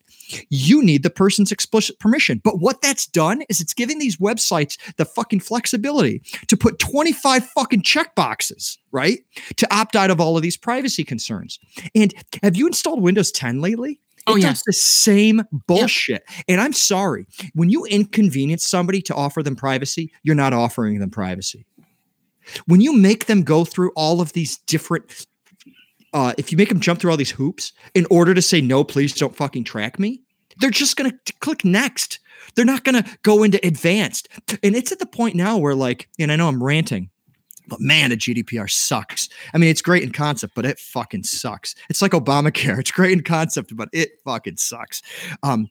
[0.49, 2.41] you need the person's explicit permission.
[2.43, 7.45] But what that's done is it's giving these websites the fucking flexibility to put 25
[7.49, 9.19] fucking checkboxes, right?
[9.57, 11.59] To opt out of all of these privacy concerns.
[11.93, 13.99] And have you installed Windows 10 lately?
[14.25, 14.63] Oh, it does yes.
[14.65, 16.23] the same bullshit.
[16.47, 21.09] And I'm sorry, when you inconvenience somebody to offer them privacy, you're not offering them
[21.09, 21.65] privacy.
[22.65, 25.25] When you make them go through all of these different,
[26.13, 28.84] uh, if you make them jump through all these hoops in order to say no,
[28.84, 30.21] please don't fucking track me,
[30.60, 32.19] they're just gonna t- click next.
[32.56, 34.27] They're not gonna go into advanced.
[34.62, 37.10] And it's at the point now where, like, and I know I'm ranting,
[37.67, 39.29] but man, the GDPR sucks.
[39.53, 41.75] I mean, it's great in concept, but it fucking sucks.
[41.89, 42.77] It's like Obamacare.
[42.84, 45.01] It's great in concept, but it fucking sucks.
[45.41, 45.69] Um,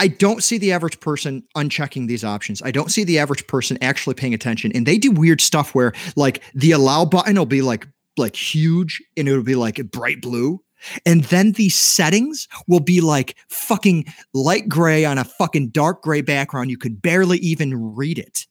[0.00, 2.62] I don't see the average person unchecking these options.
[2.62, 4.70] I don't see the average person actually paying attention.
[4.72, 9.02] And they do weird stuff where like the allow button will be like like huge
[9.16, 10.60] and it'll be like bright blue.
[11.04, 16.20] And then these settings will be like fucking light gray on a fucking dark gray
[16.20, 16.70] background.
[16.70, 18.46] You could barely even read it.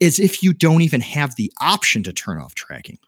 [0.00, 2.98] As if you don't even have the option to turn off tracking.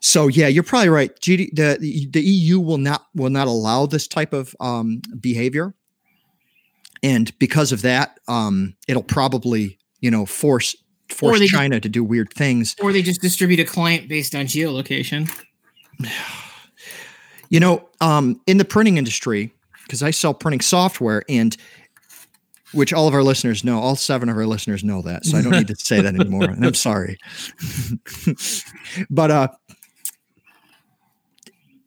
[0.00, 1.14] So yeah, you're probably right.
[1.20, 5.74] GD, the, the the EU will not will not allow this type of um, behavior,
[7.02, 10.74] and because of that, um, it'll probably you know force
[11.08, 12.76] force just- China to do weird things.
[12.80, 15.30] or they just distribute a client based on geolocation.
[17.52, 21.56] You know, um, in the printing industry, because I sell printing software, and
[22.72, 25.42] which all of our listeners know, all seven of our listeners know that, so I
[25.42, 26.44] don't need to say that anymore.
[26.44, 27.18] And I'm sorry,
[29.10, 29.48] but uh,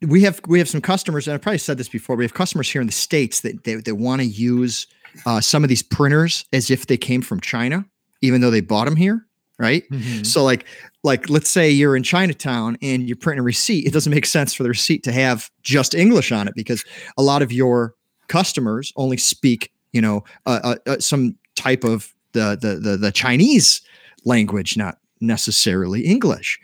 [0.02, 2.16] we have we have some customers, and I probably said this before.
[2.16, 4.88] We have customers here in the states that they, they want to use
[5.26, 7.86] uh, some of these printers as if they came from China,
[8.22, 9.26] even though they bought them here,
[9.60, 9.84] right?
[9.90, 10.26] Mhm.
[10.26, 10.66] So like
[11.04, 13.86] like let's say you're in Chinatown and you're printing a receipt.
[13.86, 16.84] It doesn't make sense for the receipt to have just English on it because
[17.18, 17.94] a lot of your
[18.28, 23.12] customers only speak, you know, uh, uh, uh, some type of the, the the the
[23.12, 23.82] Chinese
[24.26, 26.60] language, not necessarily English.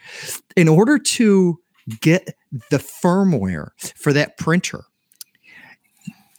[0.55, 1.59] In order to
[2.01, 2.35] get
[2.71, 4.85] the firmware for that printer,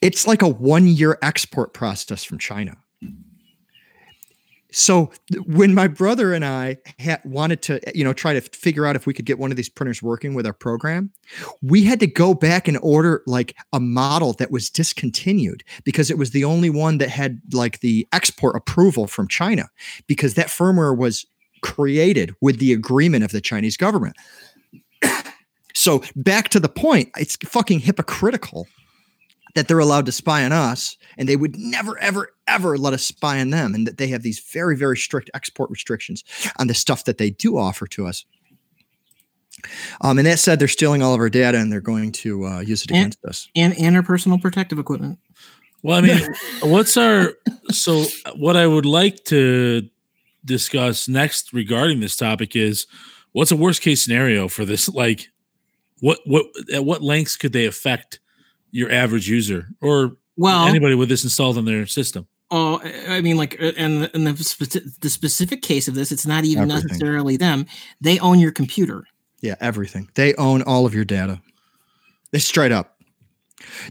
[0.00, 2.76] it's like a one year export process from China.
[4.72, 5.10] So
[5.46, 9.04] when my brother and I had wanted to, you know, try to figure out if
[9.04, 11.10] we could get one of these printers working with our program,
[11.60, 16.18] we had to go back and order like a model that was discontinued because it
[16.18, 19.68] was the only one that had like the export approval from China
[20.06, 21.26] because that firmware was
[21.62, 24.16] created with the agreement of the Chinese government.
[25.74, 28.68] so back to the point, it's fucking hypocritical
[29.54, 33.02] that they're allowed to spy on us and they would never ever ever let us
[33.04, 36.24] spy on them and that they have these very very strict export restrictions
[36.58, 38.24] on the stuff that they do offer to us.
[40.00, 42.60] Um, and that said they're stealing all of our data and they're going to uh,
[42.60, 43.48] use it And- against us.
[43.54, 45.18] and and our personal protective equipment.
[45.82, 46.20] Well, I mean,
[46.62, 47.34] what's our
[47.70, 48.04] so
[48.36, 49.88] what I would like to
[50.44, 52.86] discuss next regarding this topic is
[53.32, 54.88] what's a worst case scenario for this?
[54.88, 55.28] Like
[56.00, 58.19] what what at what lengths could they affect
[58.72, 62.26] your average user or Well, anybody with this installed on their system?
[62.52, 66.10] Oh, I I mean, like, uh, and in the speci- the specific case of this,
[66.12, 66.88] it's not even Everything.
[66.88, 67.66] necessarily them.
[68.00, 69.04] They own your computer.
[69.42, 71.40] yeah everything they own all of your data
[72.30, 73.00] they straight up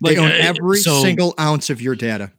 [0.02, 2.32] they Like, own uh, every so- single ounce of your data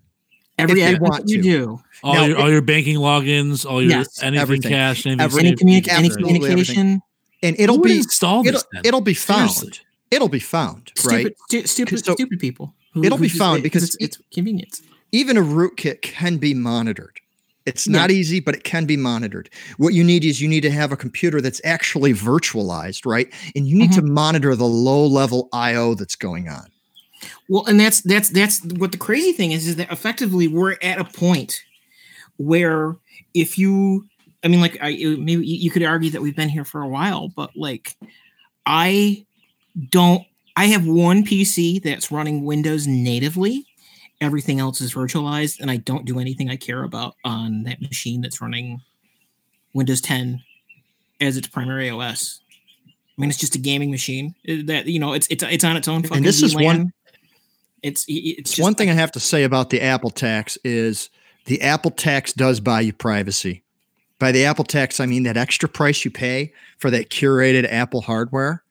[0.59, 1.42] Every they aspect want you to.
[1.42, 4.70] do, All Now, your all your banking logins, all your Yes, anything everything.
[4.70, 7.00] cash, anything Every- any, saved, communic- any Absolutely communication,
[7.42, 8.83] and it'll Who be install this it'll, then?
[8.85, 9.81] it'll be found Seriously.
[10.11, 12.75] It'll be found right stupid, stu- stupid, So- stupid people.
[12.92, 14.83] who- It'll who be found it- because it's, it's convenience.
[15.12, 17.20] even a rootkit can be monitored.
[17.66, 17.99] It's Yeah.
[17.99, 19.51] not easy, but it can be monitored.
[19.77, 23.31] What you need is you need to have a computer that's actually virtualized, right?
[23.55, 24.14] And you need to mm-hmm.
[24.14, 26.66] monitor the low level IO that's going on.
[27.49, 30.99] Well, and that's that's that's what the crazy thing is is that effectively we're at
[30.99, 31.62] a point
[32.38, 32.96] where
[33.35, 34.07] if you,
[34.42, 37.29] I mean, like I maybe you could argue that we've been here for a while,
[37.29, 37.94] but like
[38.64, 39.27] I
[39.91, 40.25] don't.
[40.57, 43.67] I have one PC that's running Windows natively.
[44.21, 48.21] Everything else is virtualized, and I don't do anything I care about on that machine
[48.21, 48.83] that's running
[49.73, 50.43] Windows 10
[51.21, 52.41] as its primary OS.
[52.87, 55.77] I mean, it's just a gaming machine uh, that you know it's it's it's on
[55.77, 56.03] its own.
[56.03, 56.93] Fucking this is one- VLAN.
[57.83, 61.09] It's it's It's just, one thing I have to say about the Apple tax is
[61.47, 63.63] the Apple tax does buy you privacy.
[64.19, 68.03] By the Apple tax, I mean that extra price you pay for that curated Apple
[68.03, 68.63] hardware.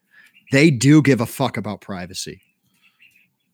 [0.50, 2.42] They do give a fuck about privacy.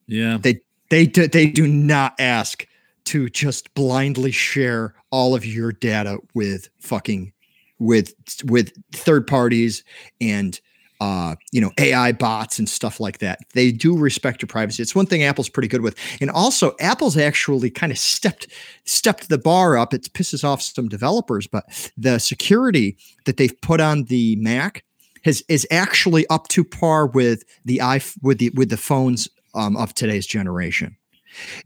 [0.07, 0.39] Yeah.
[0.41, 2.67] they they do, they do not ask
[3.07, 7.33] to just blindly share all of your data with fucking
[7.79, 9.85] with with third parties
[10.21, 10.61] and
[11.01, 13.41] uh you know AI bots and stuff like that.
[13.53, 14.83] They do respect your privacy.
[14.83, 15.97] It's one thing Apple's pretty good with.
[16.21, 18.47] And also Apple's actually kind of stepped
[18.85, 19.93] stepped the bar up.
[19.93, 24.85] It pisses off some developers, but the security that they've put on the Mac
[25.27, 29.77] has is actually up to par with the i with the with the phones um,
[29.77, 30.97] of today's generation.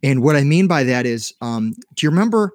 [0.03, 2.53] And what I mean by that is, um, do you remember?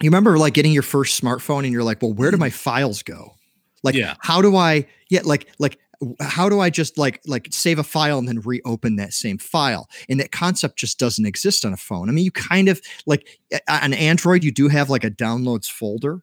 [0.00, 3.02] You remember like getting your first smartphone, and you're like, "Well, where do my files
[3.02, 3.34] go?
[3.82, 4.14] Like, Yeah.
[4.20, 4.86] how do I?
[5.10, 5.78] Yeah, like, like,
[6.20, 9.88] how do I just like like save a file and then reopen that same file?
[10.08, 12.08] And that concept just doesn't exist on a phone.
[12.08, 13.26] I mean, you kind of like
[13.68, 16.22] on Android, you do have like a downloads folder,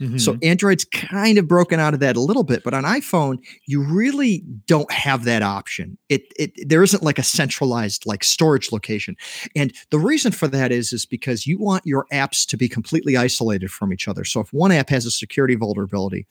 [0.00, 0.20] Mhm.
[0.20, 3.82] so Android's kind of broken out of that a little bit, but on iPhone, you
[3.82, 5.96] really don't have that option.
[6.08, 9.16] It it there isn't like a centralized like storage location.
[9.54, 13.16] And the reason for that is is because you want your apps to be completely
[13.16, 14.24] isolated from each other.
[14.24, 16.26] So if one app has a security vulnerability,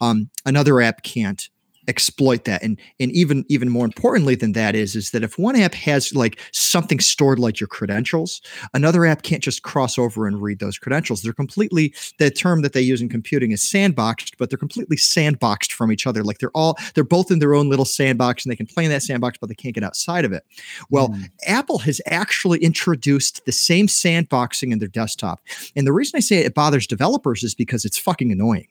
[0.00, 1.48] um, another app can't
[1.88, 2.62] exploit that.
[2.62, 6.14] And and even even more importantly than that is is that if one app has
[6.14, 8.40] like something stored like your credentials
[8.74, 11.22] another app can't just cross over and read those credentials.
[11.22, 15.72] They're completely the term that they use in computing is sandboxed but they're completely sandboxed
[15.72, 16.22] from each other.
[16.24, 18.90] Like they're all they're both in their own little sandbox and they can play in
[18.90, 20.44] that sandbox but they can't get outside of it.
[20.90, 21.30] Well Mm.
[21.46, 25.40] apple has actually introduced the same sandboxing in their desktop.
[25.76, 28.66] And the reason i say it bothers developers is because it's fucking annoying.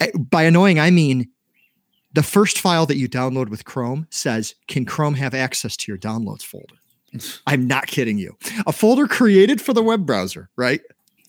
[0.00, 1.28] Uh, by annoying i mean
[2.12, 5.98] the first file that you download with Chrome says, Can Chrome have access to your
[5.98, 6.76] downloads folder?
[7.46, 8.36] I'm not kidding you.
[8.66, 10.80] A folder created for the web browser, right?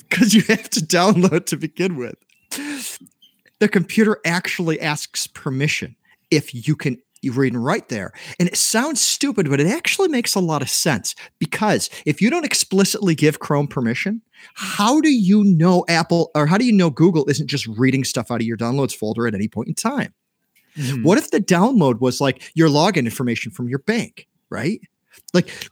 [0.09, 2.15] Because you have to download to begin with.
[3.59, 5.95] The computer actually asks permission
[6.29, 8.11] if you can you read and write there.
[8.39, 12.31] And it sounds stupid, but it actually makes a lot of sense because if you
[12.31, 14.23] don't explicitly give Chrome permission,
[14.55, 18.31] how do you know Apple or how do you know Google isn't just reading stuff
[18.31, 20.13] out of your downloads folder at any point in time?
[20.77, 21.03] Mm-hmm.
[21.03, 24.81] What if the download was like your login information from your bank, right?
[25.33, 25.69] Like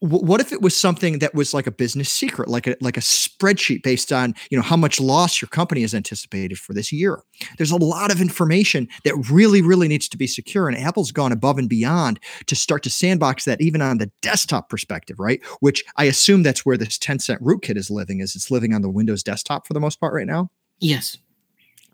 [0.00, 3.00] what if it was something that was like a business secret like a like a
[3.00, 7.22] spreadsheet based on you know how much loss your company has anticipated for this year
[7.56, 11.32] there's a lot of information that really really needs to be secure and apple's gone
[11.32, 15.82] above and beyond to start to sandbox that even on the desktop perspective right which
[15.96, 19.22] i assume that's where this Tencent rootkit is living is it's living on the windows
[19.22, 21.16] desktop for the most part right now yes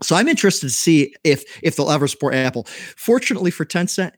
[0.02, 2.64] so i'm interested to see if if they'll ever support apple
[2.96, 4.12] fortunately for Tencent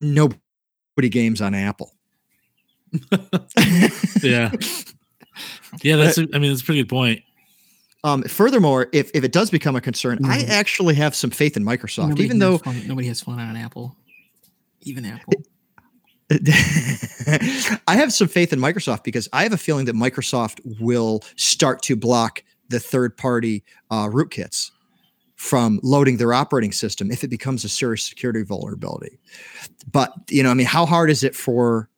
[0.00, 1.92] nobody games on apple
[4.22, 4.50] yeah.
[5.82, 6.18] Yeah, that's.
[6.18, 7.22] I mean, that's a pretty good point.
[8.04, 10.28] Um, furthermore, if, if it does become a concern, mm.
[10.28, 10.50] I mm-hmm.
[10.50, 13.96] actually have some faith in Microsoft, nobody even though fun, nobody has fun on Apple,
[14.82, 15.34] even Apple.
[17.88, 21.82] I have some faith in Microsoft because I have a feeling that Microsoft will start
[21.82, 24.70] to block the third party uh, rootkits
[25.36, 29.18] from loading their operating system if it becomes a serious security vulnerability.
[29.90, 31.88] But, you know, I mean, how hard is it for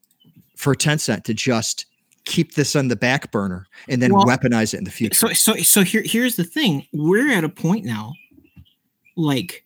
[0.57, 1.87] for Tencent to just
[2.25, 5.15] keep this on the back burner and then well, weaponize it in the future.
[5.15, 6.87] So so so here here's the thing.
[6.93, 8.13] We're at a point now
[9.17, 9.65] like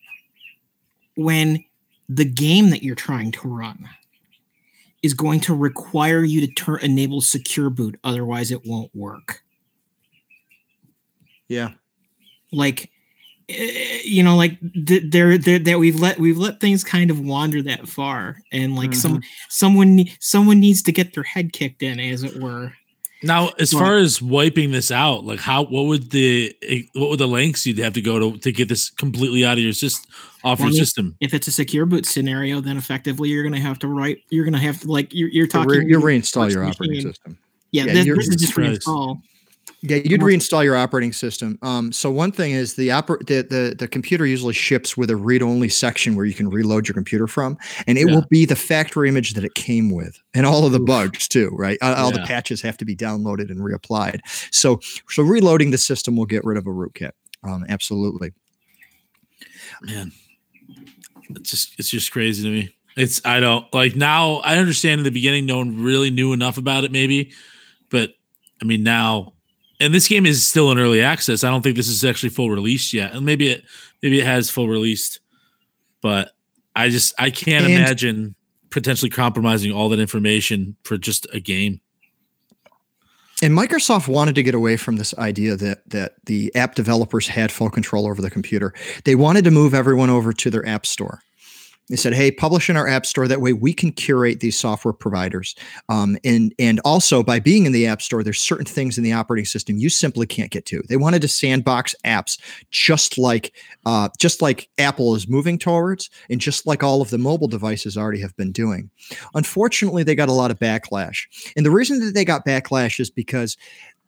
[1.17, 1.65] when
[2.09, 3.89] the game that you're trying to run
[5.03, 9.43] is going to require you to turn enable secure boot otherwise it won't work.
[11.53, 11.71] Yeah.
[12.51, 12.91] Like
[13.49, 18.39] you know like there that we've let we've let things kind of wander that far
[18.53, 18.99] and like mm-hmm.
[18.99, 22.73] some someone someone needs to get their head kicked in as it were.
[23.25, 27.21] Now as far as wiping this out like how what would the eh, what would
[27.21, 30.11] the lengths you'd have to go to to get this completely out of your system
[30.43, 31.17] off well, your system?
[31.21, 34.45] if it's a secure boot scenario then effectively you're going to have to write you're
[34.45, 37.39] going to have to like you're, you're talking you reinstall your operating system.
[37.71, 39.23] Yeah, yeah this, this is just reinstall
[39.85, 41.59] yeah, you'd reinstall your operating system.
[41.61, 45.16] Um, so one thing is the, oper- the the the computer usually ships with a
[45.16, 47.59] read-only section where you can reload your computer from,
[47.89, 48.14] and it yeah.
[48.14, 50.87] will be the factory image that it came with, and all of the Oof.
[50.87, 51.78] bugs too, right?
[51.83, 52.20] All, all yeah.
[52.20, 54.20] the patches have to be downloaded and reapplied.
[54.53, 54.78] So
[55.09, 57.12] so reloading the system will get rid of a rootkit.
[57.43, 58.33] Um, absolutely.
[59.80, 60.12] Man,
[61.30, 62.76] it's just it's just crazy to me.
[62.97, 64.37] It's I don't like now.
[64.37, 67.33] I understand in the beginning, no one really knew enough about it, maybe,
[67.91, 68.11] but
[68.61, 69.33] I mean now
[69.83, 71.43] and this game is still in early access.
[71.43, 73.12] I don't think this is actually full release yet.
[73.12, 73.64] And maybe it
[74.03, 75.20] maybe it has full released,
[76.01, 76.30] but
[76.76, 78.35] I just I can't and, imagine
[78.70, 81.80] potentially compromising all that information for just a game.
[83.43, 87.51] And Microsoft wanted to get away from this idea that that the app developers had
[87.51, 88.72] full control over the computer.
[89.05, 91.20] They wanted to move everyone over to their app store.
[91.89, 93.26] They said, "Hey, publish in our app store.
[93.26, 95.55] That way, we can curate these software providers.
[95.89, 99.12] Um, and and also, by being in the app store, there's certain things in the
[99.12, 100.83] operating system you simply can't get to.
[100.89, 103.53] They wanted to sandbox apps, just like
[103.85, 107.97] uh, just like Apple is moving towards, and just like all of the mobile devices
[107.97, 108.91] already have been doing.
[109.35, 111.26] Unfortunately, they got a lot of backlash,
[111.57, 113.57] and the reason that they got backlash is because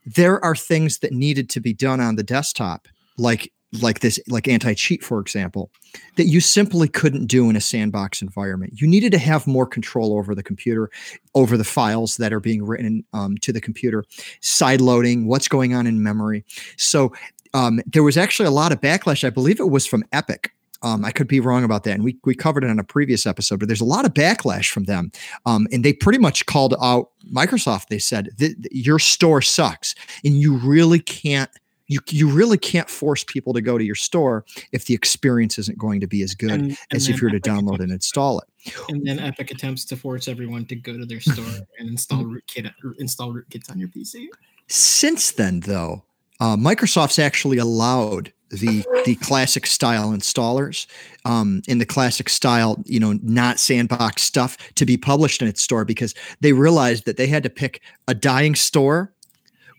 [0.07, 3.53] there are things that needed to be done on the desktop, like
[3.83, 5.71] like this, like anti cheat, for example,
[6.17, 8.81] that you simply couldn't do in a sandbox environment.
[8.81, 10.91] You needed to have more control over the computer,
[11.35, 14.05] over the files that are being written um, to the computer,
[14.41, 16.45] side loading, what's going on in memory.
[16.77, 17.13] So
[17.53, 19.25] um, there was actually a lot of backlash.
[19.25, 20.53] I believe it was from Epic.
[20.83, 23.25] Um, I could be wrong about that, and we we covered it on a previous
[23.25, 23.59] episode.
[23.59, 25.13] But there's a lot of backlash from them,
[25.47, 27.87] um, and they pretty much called out Microsoft.
[27.89, 28.29] They said
[28.71, 29.95] your store sucks,
[30.25, 31.51] and you really can't
[31.87, 35.79] you you really can't force people to go to your store if the experience isn't
[35.79, 38.41] going to be as good and, and as if you were to download and install
[38.41, 38.75] it.
[38.89, 41.45] And then Epic attempts to force everyone to go to their store
[41.79, 44.27] and install rootkit install rootkits on your PC.
[44.67, 46.05] Since then, though,
[46.41, 50.87] uh, Microsoft's actually allowed the the classic style installers
[51.25, 55.63] um, in the classic style, you know, not sandbox stuff to be published in its
[55.63, 59.14] store because they realized that they had to pick a dying store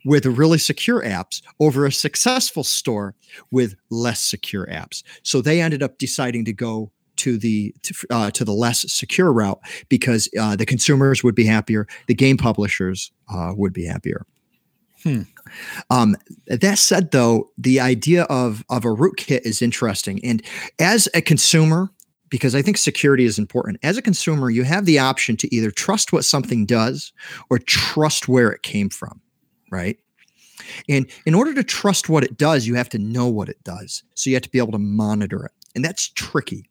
[0.05, 3.15] with really secure apps over a successful store
[3.51, 5.03] with less secure apps.
[5.23, 9.31] So they ended up deciding to go to the to, uh, to the less secure
[9.31, 14.25] route because uh, the consumers would be happier, the game publishers uh, would be happier.
[15.03, 15.21] Hmm.
[15.89, 16.15] Um,
[16.47, 20.41] that said, though, the idea of of a rootkit is interesting, and
[20.79, 21.91] as a consumer,
[22.29, 23.77] because I think security is important.
[23.83, 27.13] As a consumer, you have the option to either trust what something does
[27.49, 29.21] or trust where it came from
[29.71, 29.97] right?
[30.87, 34.03] And in order to trust what it does, you have to know what it does.
[34.15, 35.51] So you have to be able to monitor it.
[35.75, 36.69] and that's tricky.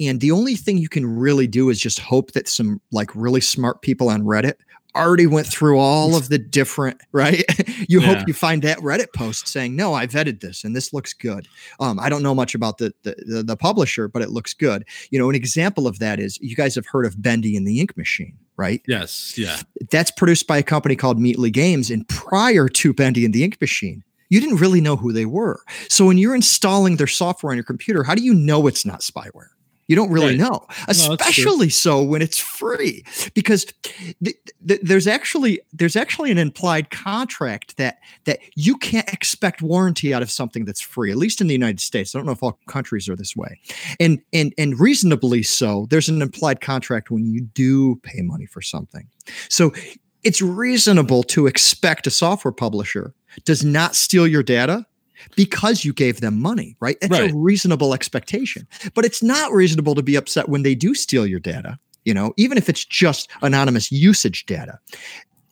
[0.00, 3.42] And the only thing you can really do is just hope that some like really
[3.42, 4.54] smart people on Reddit
[4.96, 7.44] already went through all of the different right
[7.88, 8.14] you Yeah.
[8.14, 11.46] hope you find that reddit post saying no i vetted this and this looks good
[11.80, 14.84] um, i don't know much about the, the the the publisher but it looks good
[15.10, 17.80] you know an example of that is you guys have heard of bendy and the
[17.80, 19.36] ink machine right Yes.
[19.36, 19.58] Yeah.
[19.90, 21.90] that's produced by a company called Meatly Games.
[21.90, 25.60] And prior to Bendy and the Ink Machine, you didn't really know who they were.
[25.90, 29.00] So when you're installing their software on your computer, how do you know it's not
[29.00, 29.48] spyware?
[29.88, 30.50] You don't really Right.
[30.50, 33.66] know, especially so when it's free, because
[34.24, 40.12] th- th- there's actually there's actually an implied contract that that you can't expect warranty
[40.12, 41.10] out of something that's free.
[41.12, 43.60] At least in the United States, I don't know if all countries are this way,
[44.00, 45.86] and and and reasonably so.
[45.88, 49.06] There's an implied contract when you do pay money for something.
[49.48, 49.72] So
[50.24, 53.14] it's reasonable to expect a software publisher
[53.44, 54.84] does not steal your data
[55.36, 56.96] because you gave them money, right?
[57.00, 57.30] That's Right.
[57.30, 58.66] a reasonable expectation.
[58.94, 62.32] But it's not reasonable to be upset when they do steal your data, you know,
[62.36, 64.78] even if it's just anonymous usage data.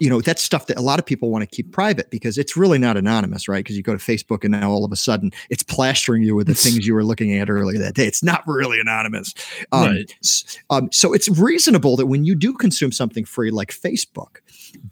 [0.00, 2.56] You know, that's stuff that a lot of people want to keep private because it's
[2.56, 3.62] really not anonymous, right?
[3.62, 6.48] Because you go to Facebook and now all of a sudden it's plastering you with
[6.48, 8.04] the things you were looking at earlier that day.
[8.04, 9.34] It's not really anonymous.
[9.70, 10.58] Um, Right.
[10.70, 14.38] um, so it's reasonable that when you do consume something free like Facebook,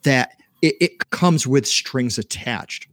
[0.05, 2.87] that it, it comes with strings attached.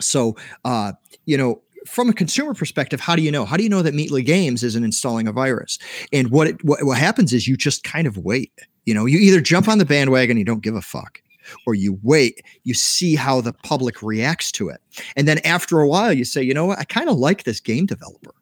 [0.00, 0.92] So, uh,
[1.26, 3.44] you know, from a consumer perspective, how do you know?
[3.44, 5.78] How do you know that Meatly Games isn't installing a virus?
[6.12, 8.52] And what it, what, what happens is you just kind of wait.
[8.84, 11.22] You know, you either jump on the bandwagon, you don't give a fuck,
[11.66, 14.80] or you wait, you see how the public reacts to it,
[15.16, 17.60] and then after a while, you say, you know what, I kind of like this
[17.60, 18.34] game developer.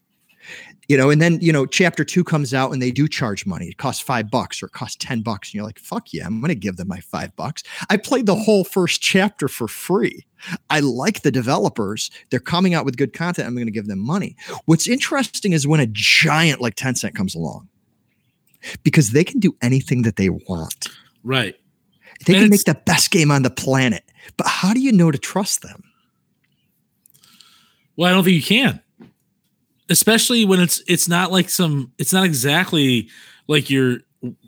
[0.89, 3.68] You know, and then you know, chapter two comes out and they do charge money.
[3.68, 6.41] It costs five bucks or it costs ten bucks, and you're like, fuck yeah, I'm
[6.41, 7.62] gonna give them my five bucks.
[7.91, 10.24] I played the whole first chapter for free.
[10.70, 12.11] I like the developers.
[12.30, 13.49] They're coming out with good content.
[13.49, 14.36] I'm going to give them money.
[14.66, 17.68] What's interesting is when a giant like Tencent comes along,
[18.84, 20.89] because they can do anything that they want.
[21.24, 21.57] Right.
[22.24, 24.05] They And can make the best game on the planet.
[24.36, 25.82] But how do you know to trust them?
[27.97, 28.80] Well, I don't think you can.
[29.91, 33.09] Especially when it's it's not like some it's not exactly
[33.47, 33.99] like you're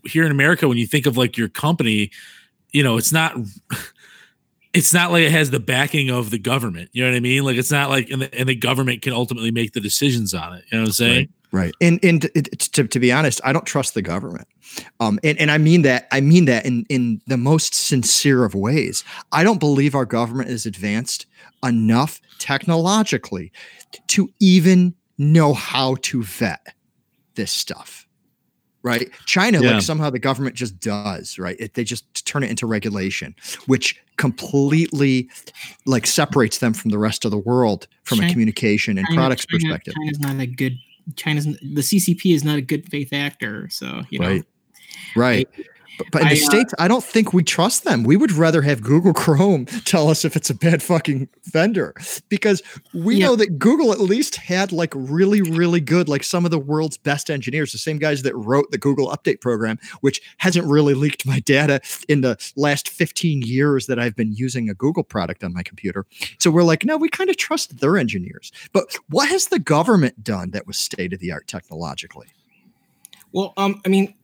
[0.05, 2.11] here in America when you think of like your company,
[2.73, 3.35] you know, it's not
[4.73, 6.91] it's not like it has the backing of the government.
[6.93, 7.45] You know what I mean?
[7.45, 10.55] Like it's not like and the, and the government can ultimately make the decisions on
[10.55, 10.65] it.
[10.71, 11.17] You know what I'm saying?
[11.19, 11.31] Right.
[11.53, 11.75] Right.
[11.81, 14.47] And and to, to be honest, I don't trust the government.
[15.01, 18.55] Um, and, and I mean that I mean that in in the most sincere of
[18.55, 19.03] ways.
[19.33, 21.27] I don't believe our government is advanced
[21.65, 23.51] enough technologically
[24.09, 26.75] to even know how to vet
[27.35, 28.07] this stuff.
[28.83, 29.11] Right.
[29.27, 29.73] China, Yeah.
[29.75, 31.55] like somehow the government just does, right?
[31.61, 35.29] It, they just turn it into regulation, which completely
[35.85, 39.45] like separates them from the rest of the world from a communication and China- products
[39.47, 39.95] China- perspective.
[40.03, 40.77] China's not a good.
[41.17, 43.69] China's the CCP is not a good faith actor.
[43.71, 44.45] So you know, Right.
[45.17, 45.49] Right.
[46.01, 48.05] But, but in I, the uh, States, I don't think we trust them.
[48.05, 51.95] We would rather have Google Chrome tell us if it's a bad fucking vendor
[52.29, 52.63] because
[52.95, 53.27] we Yeah.
[53.27, 56.97] know that Google at least had like really, really good, like some of the world's
[56.97, 61.27] best engineers, the same guys that wrote the Google update program, which hasn't really leaked
[61.27, 65.53] my data in the last 15 years that I've been using a Google product on
[65.53, 66.07] my computer.
[66.39, 68.53] So we're like, no, we kind of trust their engineers.
[68.73, 72.29] But what has the government done that was state of the art technologically?
[73.33, 74.15] well, um, I mean,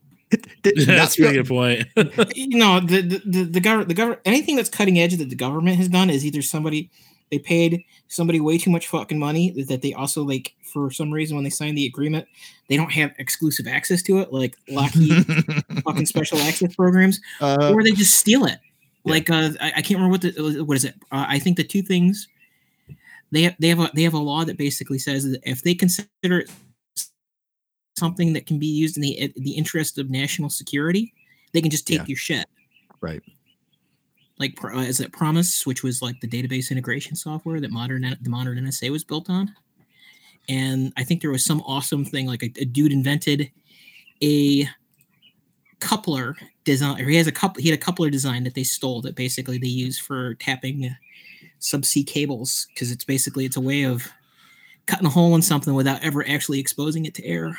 [0.87, 1.87] That's a good point.
[2.37, 5.37] you know, the the the, the government, the government, anything that's cutting edge that the
[5.37, 6.91] government has done is either somebody
[7.31, 11.37] they paid somebody way too much fucking money that they also like for some reason
[11.37, 12.27] when they signed the agreement
[12.69, 15.27] they don't have exclusive access to it like Lockheed
[15.85, 18.59] fucking special access programs Uh, or they just steal it.
[19.05, 19.13] Yeah.
[19.13, 20.95] Like uh, I, I can't remember what the what is it.
[21.11, 22.29] Uh, I think the two things
[23.33, 25.75] they have, they have a they have a law that basically says that if they
[25.75, 26.51] consider it
[27.97, 31.13] something that can be used in the the interest of national security,
[31.53, 32.07] they can just take Yeah.
[32.07, 32.47] your shit.
[33.01, 33.23] Right.
[34.39, 38.31] Like uh, is it PROMIS, which was like the database integration software that modern the
[38.31, 39.55] modern NSA was built on.
[40.49, 43.51] And I think there was some awesome thing like a, a dude invented
[44.23, 44.69] a
[45.81, 49.03] coupler design or he has a couple he had a coupler design that they stole
[49.03, 50.91] that basically they use for tapping
[51.61, 54.09] subsea cables because it's basically it's a way of
[54.87, 57.59] cutting a hole in something without ever actually exposing it to air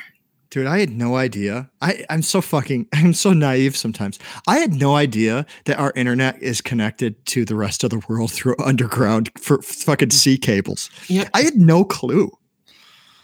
[0.49, 1.69] Dude, I had no idea.
[1.81, 4.17] I, I'm so fucking, I'm so naive sometimes.
[4.47, 8.31] I had no idea that our internet is connected to the rest of the world
[8.31, 10.89] through underground for fucking sea cables.
[11.09, 11.29] Yep.
[11.33, 12.31] I had no clue.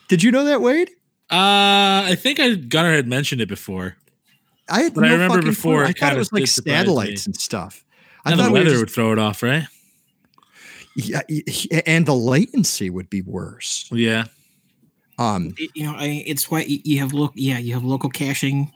[0.10, 0.90] Did you know that, Wade?
[1.32, 3.96] Uh, I think I Gunner had mentioned it before.
[4.70, 5.84] I had But I no remember fucking before clue.
[5.84, 6.80] I thought kinda it was like did surprise me.
[6.80, 7.86] satellites and stuff.
[8.26, 9.64] I And the thought we weather just- would throw it off, right?
[10.96, 11.22] yeah,
[11.88, 13.90] and the latency would be worse.
[13.92, 14.26] Yeah.
[15.18, 17.34] Um, It- you know, I, it's why you have look.
[17.36, 18.72] Yeah, you have local caching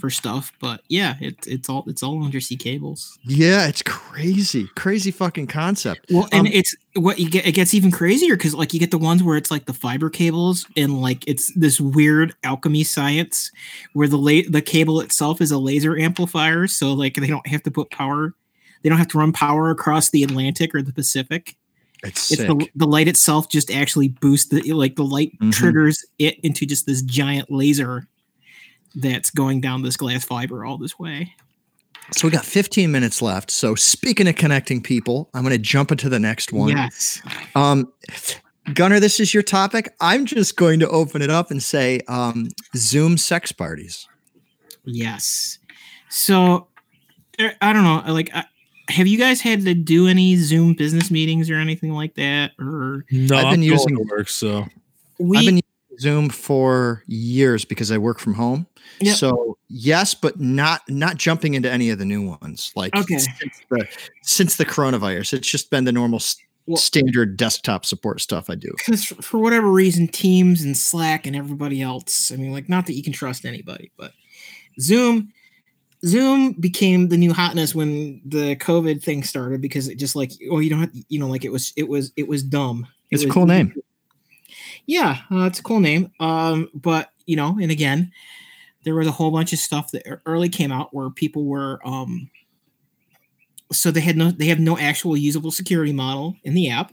[0.00, 3.16] for stuff, but yeah, it's it's all it's all undersea cables.
[3.24, 6.06] yeah, it's crazy, crazy fucking concept.
[6.10, 7.46] Well, and Um, it's what you get.
[7.46, 10.10] It gets even crazier because like you get the ones where it's like the fiber
[10.10, 13.52] cables and like it's this weird alchemy science
[13.92, 17.62] where the la- the cable itself is a laser amplifier, so like they don't have
[17.62, 18.34] to put power.
[18.82, 21.56] They don't have to run power across the Atlantic or the Pacific.
[22.04, 25.52] It's It's the, the light itself just actually boosts the like the light Mhm.
[25.52, 28.06] triggers it into just this giant laser
[28.94, 31.34] that's going down this glass fiber all this way.
[32.12, 33.50] so we got 15 minutes left.
[33.50, 36.68] So speaking of connecting people, I'm going to jump into the next one.
[36.68, 37.22] Yes.
[37.54, 37.90] Um,
[38.74, 39.94] Gunner, this is your topic.
[40.00, 44.06] I'm just going to open it up and say um, Zoom sex parties.
[44.84, 45.58] Yes.
[46.10, 46.68] So
[47.40, 48.02] er, I don't know.
[48.12, 48.44] Like, I,
[48.88, 52.52] have you guys had to do any Zoom business meetings or anything like that?
[52.58, 54.66] Or No, I've I've been been using- using work, so
[55.18, 55.38] we?
[55.38, 58.66] I've been using Zoom for years because I work from home.
[59.00, 59.16] Yep.
[59.16, 62.72] So yes, but not not jumping into any of the new ones.
[62.76, 63.18] Like Okay.
[63.18, 63.88] since the
[64.22, 68.54] since the coronavirus, it's just been the normal s- Well- standard desktop support stuff I
[68.56, 68.72] do.
[68.76, 72.30] because for, for whatever reason, Teams and Slack and everybody else.
[72.32, 74.12] I mean, like, not that you can trust anybody, but
[74.80, 75.32] Zoom.
[76.04, 80.58] Zoom became the new hotness when the COVID thing started because it just like oh
[80.58, 82.86] you don't have, you know like it was it was it was dumb.
[83.10, 83.74] It It's a cool name.
[84.86, 86.10] Yeah, uh, it's a cool name.
[86.20, 88.12] Um, but you know, and again,
[88.84, 92.30] there was a whole bunch of stuff that early came out where people were um
[93.72, 96.92] so they had no they have no actual usable security model in the app.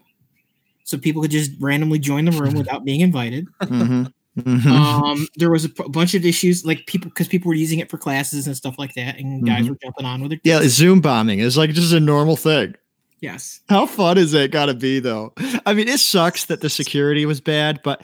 [0.84, 3.48] So people could just randomly join the room without being invited.
[3.62, 4.14] Mhm.
[4.40, 4.66] Mhm.
[4.66, 7.90] Um, there was a p- bunch of issues like people because people were using it
[7.90, 10.40] for classes and stuff like that, and guys were jumping on with it.
[10.44, 12.76] yeah, Zoom bombing is like just a normal thing.
[13.22, 13.62] Yes.
[13.70, 15.32] How fun is it got to be though?
[15.68, 18.04] I mean, it sucks that the security was bad, but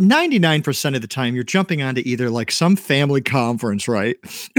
[0.00, 4.16] 99% of the time you're jumping onto either like some family conference, right?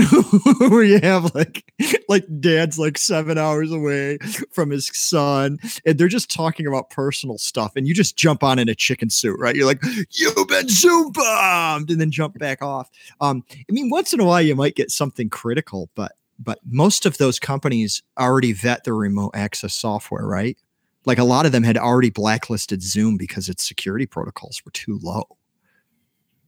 [0.59, 1.65] Where you have like
[2.07, 4.19] like dad's like 7 hours away
[4.51, 8.59] from his son and they're just talking about personal stuff and you just jump on
[8.59, 9.55] in a chicken suit, right?
[9.55, 9.81] You're like,
[10.11, 12.91] "You've been Zoom bombed," and then jump back off.
[13.21, 17.05] Um I mean, once in a while you might get something critical, but but most
[17.05, 20.57] of those companies already vet their remote access software, right?
[21.05, 24.99] Like a lot of them had already blacklisted Zoom because its security protocols were too
[25.01, 25.23] low.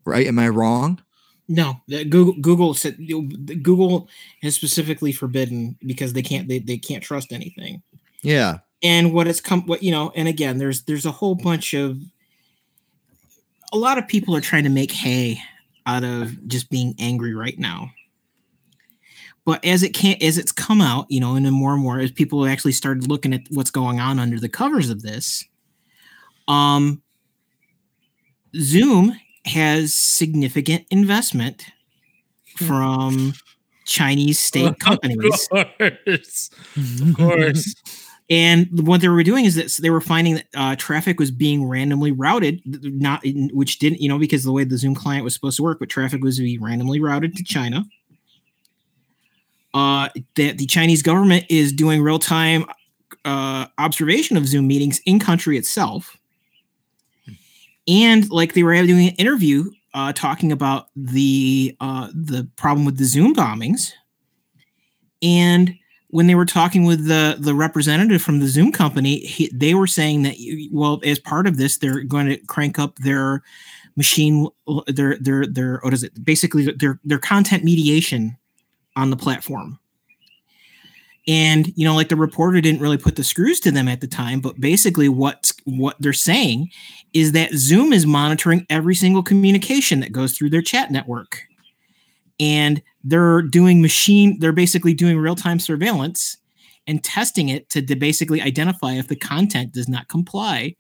[0.05, 0.27] Right?
[0.27, 1.01] Am I wrong?
[1.49, 4.09] No, Google Google said Google
[4.41, 7.81] has specifically forbidden because they can't they, they can't trust anything.
[8.21, 8.59] Yeah.
[8.83, 11.97] and what it's come what you know and again there's there's a whole bunch of
[13.71, 15.39] a lot of people are trying to make hay
[15.85, 17.91] out of just being angry right now
[19.47, 21.99] but as it can't as it's come out you know and then more and more
[21.99, 25.43] as people have actually started looking at what's going on under the covers of this
[26.47, 27.01] um
[28.55, 31.65] zoom has significant investment
[32.57, 33.33] from
[33.85, 37.75] chinese state companies of course, of course.
[38.29, 41.65] And what they were doing is that they were finding that uh, traffic was being
[41.65, 43.23] randomly routed, th- not
[43.53, 45.87] which didn't, you know, because the way the Zoom client was supposed to work, but
[45.87, 47.85] traffic was to be randomly routed to China.
[49.78, 52.65] Uh, that the Chinese government is doing real time
[53.25, 56.17] uh, observation of Zoom meetings in country itself,
[57.88, 62.97] and like they were doing an interview uh, talking about the uh, the problem with
[62.97, 63.91] the Zoom bombings,
[65.21, 65.75] and
[66.07, 69.86] when they were talking with the the representative from the Zoom company, he, they were
[69.86, 70.38] saying that
[70.71, 73.43] well, as part of this, they're going to crank up their
[73.95, 74.47] machine,
[74.88, 76.25] their their their what is it?
[76.25, 78.39] Basically, their their content mediation
[78.97, 79.79] on the platform.
[81.27, 84.07] And you know, like the reporter didn't really put the screws to them at the
[84.07, 86.69] time, but basically, what what they're saying
[87.13, 91.43] is that Zoom is monitoring every single communication that goes through their chat network
[92.39, 96.37] and they're doing machine they're basically doing real-time surveillance
[96.85, 100.75] and testing it to, to basically identify if the content does not comply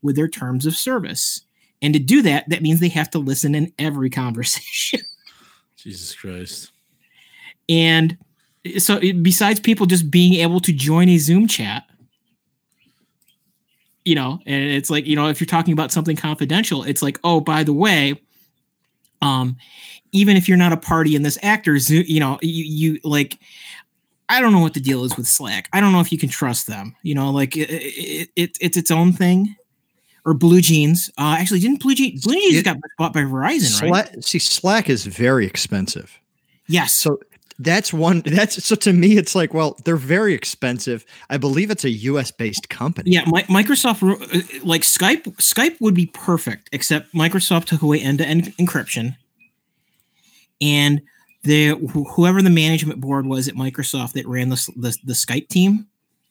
[0.00, 1.42] with their terms of service
[1.82, 5.00] and to do that that means they have to listen in every conversation
[5.76, 6.72] Jesus Christ.
[7.68, 8.16] And
[8.78, 11.84] so it- besides people just being able to join a zoom chat
[14.04, 17.18] you know and it's like you know if you're talking about something confidential it's like
[17.24, 18.20] oh by the way
[19.22, 19.56] um
[20.12, 23.38] even if you're not a party in this actor you know you, you like
[24.28, 25.68] i don't know what the deal is with slack.
[25.72, 28.76] I don't know if you can trust them you know like it, it, it it's
[28.76, 29.54] its own thing.
[30.26, 31.10] Or BlueJeans.
[31.18, 34.24] Uh actually didn't BlueJeans blue jeans It- got bought by verizon right?
[34.24, 36.18] See, Slack is very expensive.
[36.66, 36.94] yes.
[36.94, 37.20] So
[37.60, 41.84] that's one that's so to me it's like well they're very expensive i believe it's
[41.84, 45.22] a us based company Yeah, Mi- Microsoft uh, like Skype.
[45.36, 49.16] Skype would be perfect, except Microsoft took away end-to-end encryption,
[50.60, 51.00] and
[51.42, 51.74] the
[52.14, 55.86] whoever the management board was at Microsoft that ran the the, the Skype team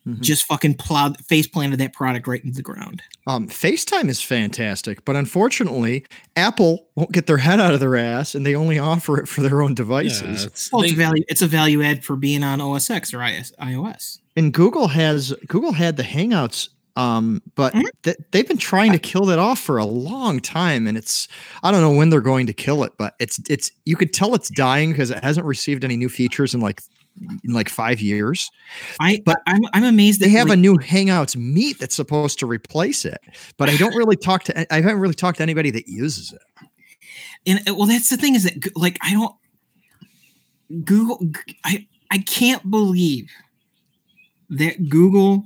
[0.08, 0.20] Mhm.
[0.22, 3.02] just fucking plowed face planted that product right into the ground.
[3.28, 8.36] um facetime is fantastic but unfortunately apple won't get their head out of their ass
[8.36, 11.24] and they only offer it for their own Yeah, devices it's- Well, it's a value.
[11.30, 14.20] It's a value add for being on OS X or IS, iOS.
[14.36, 17.84] and google has google had the hangouts um but Mhm.
[18.04, 21.28] th- they've been trying to kill that off for a long time and it's
[21.64, 24.36] i don't know when they're going to kill it but it's it's you could tell
[24.36, 26.82] it's dying because it hasn't received any new features in like
[27.44, 28.50] in like five years.
[29.00, 32.40] I But I'm I'm amazed that they have like, a new hangouts meet that's supposed
[32.40, 33.20] to replace it
[33.58, 36.42] but i don't really talk to i haven't really talked to anybody that uses it.
[37.46, 39.36] And uh, well that's the thing is that like i don't
[40.84, 41.20] google
[41.64, 43.32] I I can't believe
[44.50, 45.46] that google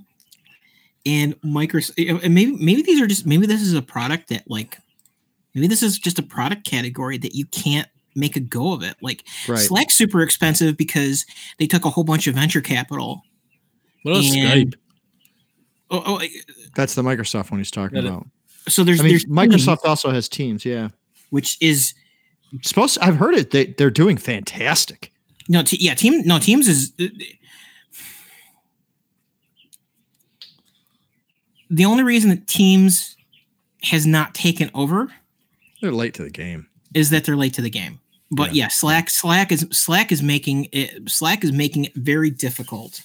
[1.05, 4.77] and microsoft and maybe maybe these are just maybe this is a product that like
[5.53, 7.87] maybe this is just a product category that you can't
[8.17, 11.25] make a go of it like right slack's super expensive because
[11.59, 13.21] they took a whole bunch of venture capital
[14.03, 14.25] what else?
[14.35, 14.73] Skype.
[15.91, 16.29] oh, oh I-
[16.75, 18.07] that's the microsoft one he's talking Got it.
[18.09, 18.27] about
[18.67, 20.89] so there's i mean there's microsoft Teams, also has teams yeah
[21.29, 21.93] which is
[22.63, 25.11] supposed i've heard it they, they're doing fantastic
[25.47, 27.05] no te- yeah team no teams is uh,
[31.69, 33.15] the only reason that teams
[33.83, 35.11] has not taken over
[35.81, 37.99] they're late to the game is that they're late to the game
[38.31, 43.01] but yeah, slack slack is slack is making it slack is making it very difficult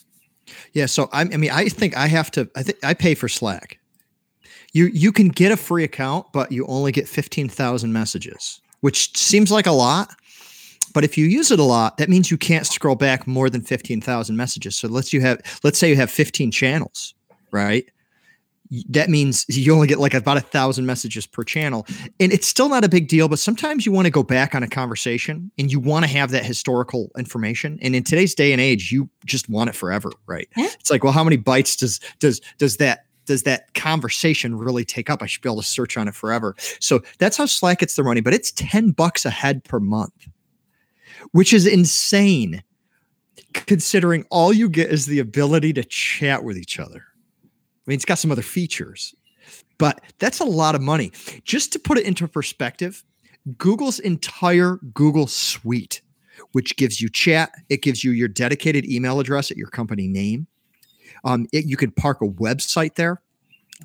[0.72, 2.48] Yeah, so I, I mean, I think I have to.
[2.56, 3.78] I think I pay for Slack.
[4.72, 9.16] You you can get a free account, but you only get fifteen thousand messages, which
[9.16, 10.14] seems like a lot.
[10.94, 13.62] But if you use it a lot, that means you can't scroll back more than
[13.62, 14.76] fifteen thousand messages.
[14.76, 17.14] So let's you have let's say you have fifteen channels,
[17.50, 17.86] right?
[18.88, 21.86] That means you only get like about a thousand messages per channel,
[22.18, 23.28] and it's still not a big deal.
[23.28, 26.30] But sometimes you want to go back on a conversation, and you want to have
[26.30, 27.78] that historical information.
[27.82, 30.48] And in today's day and age, you just want it forever, right?
[30.56, 30.68] Yeah.
[30.80, 35.10] It's like, well, how many bytes does does does that does that conversation really take
[35.10, 35.22] up?
[35.22, 36.54] I should be able to search on it forever.
[36.80, 40.28] So that's how Slack gets their money, but it's 10 bucks a head per month,
[41.32, 42.62] which is insane
[43.52, 47.04] considering all you get is the ability to chat with each other.
[47.86, 49.14] I mean, it's got some other features,
[49.78, 51.12] but that's a lot of money.
[51.44, 53.02] Just to put it into perspective,
[53.58, 56.02] Google's entire Google suite,
[56.52, 60.46] which gives you chat, it gives you your dedicated email address at your company name.
[61.24, 63.20] Um, it, you can park a website there.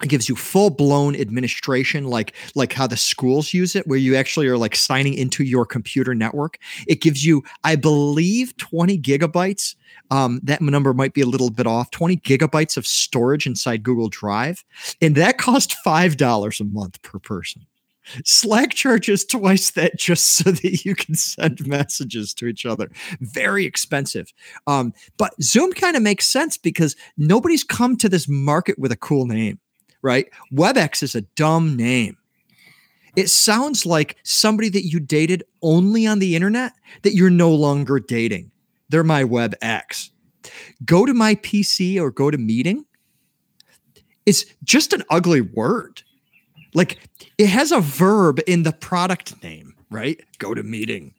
[0.04, 4.16] It gives you full blown administration, like like how the schools use it, where you
[4.16, 6.60] actually are like signing into your computer network.
[6.88, 9.76] It gives you, I believe, 20 gigabytes.
[10.10, 11.92] Um, that number might be a little bit off.
[11.92, 14.64] 20 gigabytes of storage inside Google Drive,
[15.02, 17.66] and that cost five dollars a month per person.
[18.24, 22.90] Slack charges twice that just so that you can send messages to each other.
[23.20, 24.32] Very expensive.
[24.66, 28.98] Um, but Zoom kind of makes sense because nobody's come to this market with a
[28.98, 29.60] cool name,
[30.02, 30.28] right?
[30.54, 32.18] WebEx is a dumb name.
[33.16, 38.00] It sounds like somebody that you dated only on the internet that you're no longer
[38.00, 38.52] dating.
[38.90, 40.10] They're my WebEx.
[40.86, 42.86] GoToMyPC or GoToMeeting.
[44.26, 46.04] It's just an ugly word.
[46.74, 47.00] Like
[47.38, 50.22] it has a verb in the product name, right?
[50.40, 51.14] GoToMeeting.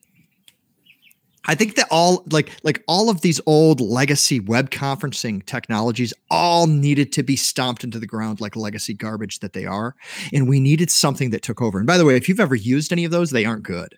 [1.48, 6.66] I think that all like like all of these old legacy web conferencing technologies all
[6.66, 9.96] needed to be stomped into the ground like legacy garbage that they are.
[10.32, 11.78] And we needed something that took over.
[11.78, 13.96] And by the way, if you've ever used any of those, they aren't good.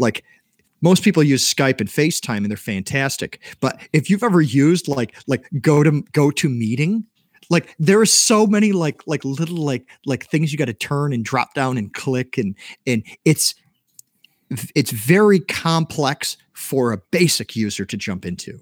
[0.00, 0.24] Like
[0.82, 3.40] most people use Skype and FaceTime and they're fantastic.
[3.60, 7.04] But if you've ever used like like go to GoToMeeting,
[7.48, 11.12] like there are so many like like little like like things you got to turn
[11.12, 12.54] and drop down and click and
[12.86, 13.54] and it's
[14.74, 18.60] it's very complex for a basic user to jump into.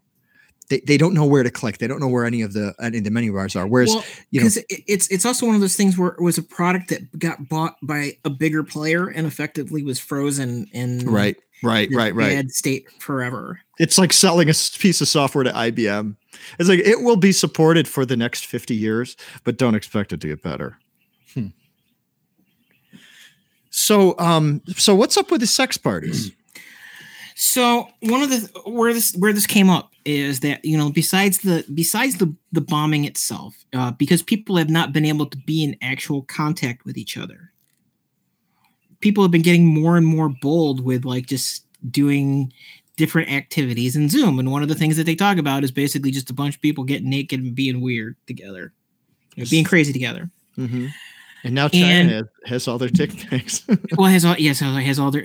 [0.69, 1.79] They, they don't know where to click.
[1.79, 3.67] They don't know where any of the any of the menu bars are.
[3.67, 6.39] Whereas well you know because it's it's also one of those things where it was
[6.39, 11.37] a product that got bought by a bigger player and effectively was frozen in right
[11.63, 12.31] right right right.
[12.35, 16.17] bad state forever It's like selling a s- piece of software to IBM.
[16.59, 20.21] It's like it will be supported for the next 50 years, but don't expect it
[20.21, 20.79] to get better.
[21.35, 21.49] Hmm.
[23.71, 26.33] So um so what's up with the sex parties?
[27.43, 31.39] So one of the where this where this came up is that you know besides
[31.39, 35.65] the besides the the bombing itself, uh, because people have not been able to be
[35.65, 37.50] in actual contact with each other.
[39.01, 42.53] People have been getting more and more bold with like just doing
[42.97, 44.39] different activities in Zoom.
[44.39, 46.61] And one of the things that they talk about is basically just a bunch of
[46.61, 48.73] people getting naked and being weird together,
[49.35, 50.31] you know, being crazy together.
[50.59, 50.89] Mm-hmm.
[51.45, 53.67] And now China And- has, has all their tick pics.
[53.97, 55.25] well, has all yes, has all their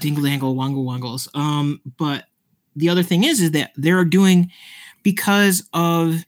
[0.00, 1.28] dingle dangle wangle wongles.
[1.36, 2.24] Um, but
[2.74, 4.50] the other thing is, is that they're doing
[5.02, 6.24] because of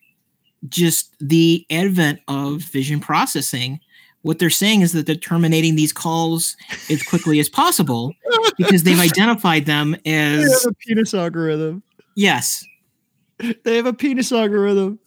[0.68, 3.80] just the advent of vision processing.
[4.22, 6.56] What they're saying is that they're terminating these calls
[6.90, 8.12] as quickly as possible
[8.58, 11.82] because they've identified them they as have a penis algorithm.
[12.16, 12.64] yes.
[13.64, 14.98] They have a penis algorithm.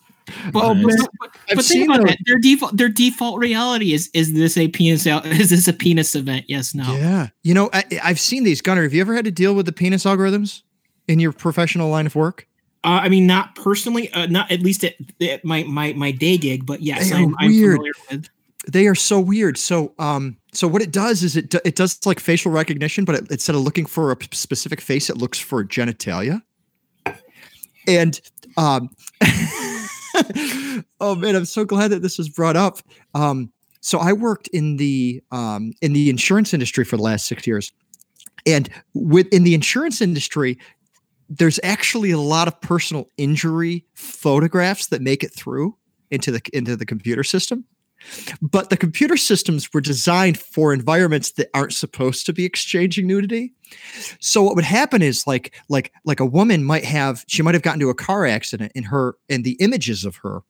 [0.51, 0.86] But, Oh, man.
[0.86, 2.07] but, but, but think about those.
[2.09, 2.18] that.
[2.26, 6.16] Their default their default reality is is this a penis out is this a penis
[6.16, 6.45] event?
[6.47, 6.95] Yes, no.
[6.95, 7.28] Yeah.
[7.43, 8.61] You know, I, I've seen these.
[8.61, 10.61] Gunner, have you ever had to deal with the penis algorithms
[11.07, 12.47] in your professional line of work?
[12.86, 16.38] Uh, I mean, not personally, uh, not at least at, at my, my my day
[16.38, 17.76] gig, but yes, They I'm, I'm weird.
[17.76, 18.30] familiar with.
[18.68, 19.57] They are so weird.
[19.57, 23.32] So, um, so what it does is it it does like facial recognition, but it,
[23.32, 26.41] instead of looking for a specific face, it looks for genitalia.
[27.88, 28.22] And
[28.55, 28.89] um,
[31.01, 32.80] oh man, I'm so glad that this was brought up.
[33.14, 33.51] Um,
[33.82, 37.74] so I worked in the um, in the insurance industry for the last six years,
[38.45, 40.57] and within the insurance industry,
[41.30, 45.76] there's actually a lot of personal injury photographs that make it through
[46.11, 47.66] into the into the computer system
[48.41, 53.54] but the computer systems were designed for environments that aren't supposed to be exchanging nudity.
[54.20, 57.64] So what would happen is like like like a woman might have she might have
[57.64, 60.41] gotten into a car accident and her and the images of her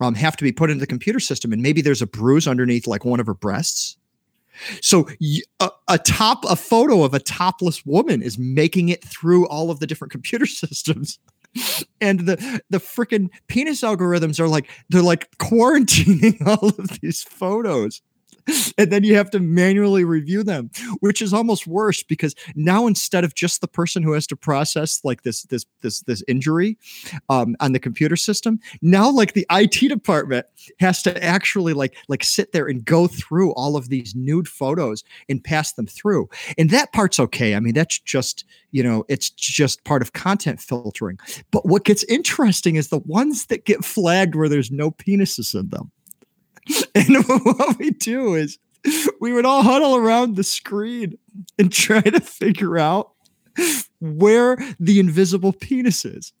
[0.00, 2.86] um, have to be put into the computer system and maybe there's a bruise underneath
[2.86, 3.96] like one of her breasts.
[4.80, 5.08] So
[5.60, 9.80] a, a top a photo of a topless woman is making it through all of
[9.80, 11.18] the different computer systems
[12.00, 18.02] and the the freaking penis algorithms are like they're like quarantining all of these photos
[18.78, 20.70] and then you have to manually review them
[21.00, 25.00] which is almost worse because now instead of just the person who has to process
[25.04, 26.78] like this this this this injury
[27.28, 30.46] um, on the computer system now like the IT department
[30.80, 35.04] has to actually like like sit there and go through all of these nude photos
[35.28, 36.28] and pass them through.
[36.58, 37.54] And that part's okay.
[37.54, 41.18] I mean that's just you know it's just part of content filtering.
[41.50, 45.68] But what gets interesting is the ones that get flagged where there's no penises in
[45.68, 45.90] them.
[46.94, 48.58] And what we do is
[49.20, 51.16] we would all huddle around the screen
[51.58, 53.12] and try to figure out
[54.00, 56.32] where the invisible penis is.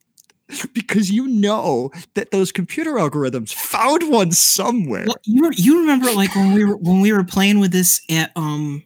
[0.74, 5.04] Because you know that those computer algorithms found one somewhere.
[5.06, 8.32] Well, you you remember like when we were when we were playing with this at
[8.36, 8.82] um,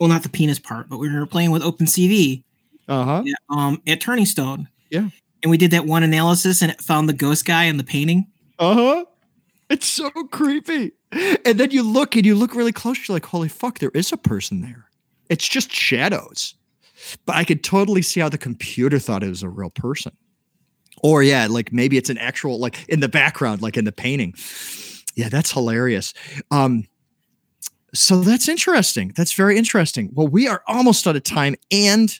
[0.00, 2.42] well not the penis part, but we were playing with OpenCV
[2.88, 3.22] Uh-huh.
[3.24, 4.68] at, um at Turning Stone.
[4.90, 5.08] Yeah.
[5.44, 8.26] and we did that one analysis and it found the ghost guy in the painting.
[8.58, 9.04] Uh-huh.
[9.68, 10.92] It's so creepy.
[11.44, 14.12] And then you look and you look really close, you're like, holy fuck, there is
[14.12, 14.88] a person there.
[15.28, 16.54] It's just shadows.
[17.24, 20.12] But I could totally see how the computer thought it was a real person.
[21.02, 24.34] Or yeah, like maybe it's an actual like in the background, like in the painting.
[25.14, 26.14] Yeah, that's hilarious.
[26.50, 26.86] Um
[27.94, 29.12] so that's interesting.
[29.16, 30.10] That's very interesting.
[30.12, 32.18] Well, we are almost out of time and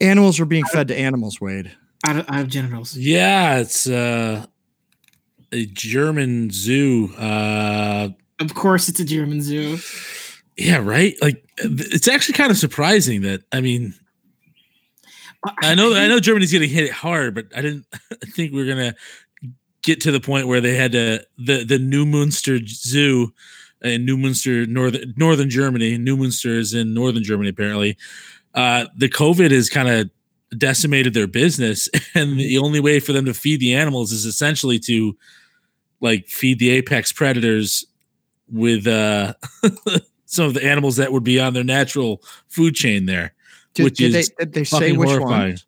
[0.00, 1.70] animals are being fed to animals, Wade.
[2.06, 2.96] Out of, out of genitals.
[2.96, 4.46] Yeah, it's uh,
[5.52, 7.12] a German zoo.
[7.18, 8.08] Uh,
[8.40, 9.78] Of course, it's a German zoo.
[10.56, 11.14] yeah, right.
[11.22, 13.42] Like it's actually kind of surprising that.
[13.52, 13.94] I mean,
[15.62, 17.86] I know I know Germany's getting hit hard, but I didn't
[18.32, 18.94] think we are gonna
[19.82, 23.32] get to the point where they had to the the Neumünster Zoo
[23.82, 25.98] in Neumünster, northern northern Germany.
[25.98, 27.96] Neumünster is in northern Germany, apparently.
[28.54, 30.10] Uh, the COVID has kind of
[30.58, 34.78] decimated their business, and the only way for them to feed the animals is essentially
[34.80, 35.16] to
[36.00, 37.84] like feed the apex predators
[38.50, 39.32] with uh
[40.26, 43.32] some of the animals that would be on their natural food chain there
[43.74, 45.58] Did, Which did is they they say which horrifying.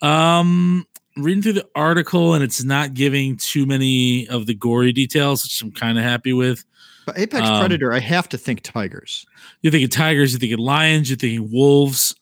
[0.00, 0.10] one?
[0.10, 5.42] Um, reading through the article and it's not giving too many of the gory details,
[5.42, 6.64] which I'm kind of happy with.
[7.06, 9.24] But Apex Um, Predator, I have to think tigers.
[9.62, 12.14] You're thinking tigers, you're thinking lions, you're thinking wolves,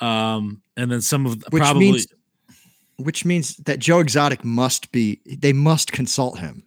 [0.00, 2.06] um, and then some of Which probably means
[2.96, 6.62] which means that Joe Exotic must be they must consult him.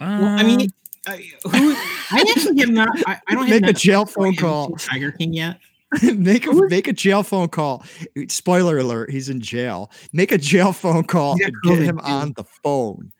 [0.00, 0.68] Well, I mean, um,
[1.06, 1.74] I, who,
[2.12, 2.88] I actually have not.
[3.06, 4.70] I, I don't have Make a jail phone call.
[4.76, 5.58] Tiger King yet.
[6.16, 7.84] make a make a jail phone call.
[8.28, 9.90] Spoiler alert, he's in jail.
[10.12, 12.04] Make a jail phone call He's and got get him too.
[12.04, 13.12] on the phone.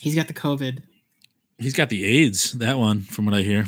[0.00, 0.82] He's got the COVID.
[1.58, 3.66] he's got the AIDS, that one, from what I hear.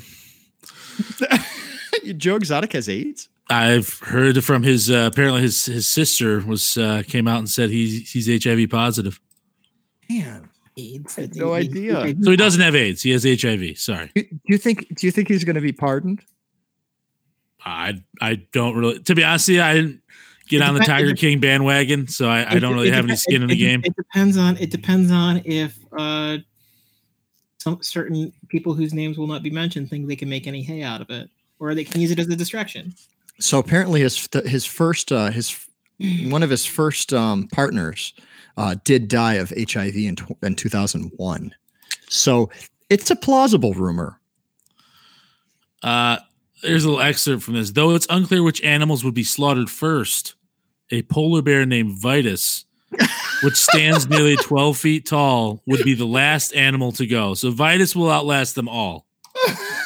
[2.17, 3.29] Joe Exotic has AIDS?
[3.51, 7.71] I've heard from his uh, apparently his his sister was uh, came out and said
[7.71, 9.21] he's he's HIV positive.
[10.09, 10.49] Man.
[10.77, 11.19] AIDS.
[11.19, 12.15] I had no idea.
[12.23, 13.03] So he doesn't have AIDS.
[13.03, 13.77] He has HIV.
[13.79, 14.11] Sorry.
[14.15, 16.23] Do do you think do you think he's gonna be pardoned?
[17.65, 19.01] I I don't really.
[19.01, 20.01] To be honest, with you, I didn't
[20.49, 23.05] get It on the depends- it Tiger King bandwagon, so I, I don't really have
[23.05, 23.83] any depe- skin in the it- game.
[23.85, 26.39] It depends on it depends on if uh
[27.59, 30.83] some certain people whose names will not be mentioned think they can make any hay
[30.83, 31.29] out of it,
[31.59, 32.95] or they can use it as a distraction.
[33.41, 35.67] So apparently, his his first uh, his
[35.99, 38.15] one of his first um, partners
[38.57, 41.55] uh, did die of HIV in tw- in 2001.
[42.09, 42.51] So
[42.89, 44.21] it's a plausible rumor.
[45.83, 46.19] Uh,
[46.63, 47.71] there's a little excerpt from this.
[47.71, 50.35] Though it's unclear which animals would be slaughtered first,
[50.91, 52.67] a polar bear named Vitus,
[53.43, 57.33] which stands nearly 12 feet tall, would be the last animal to go.
[57.35, 59.07] So Vitus will outlast them all.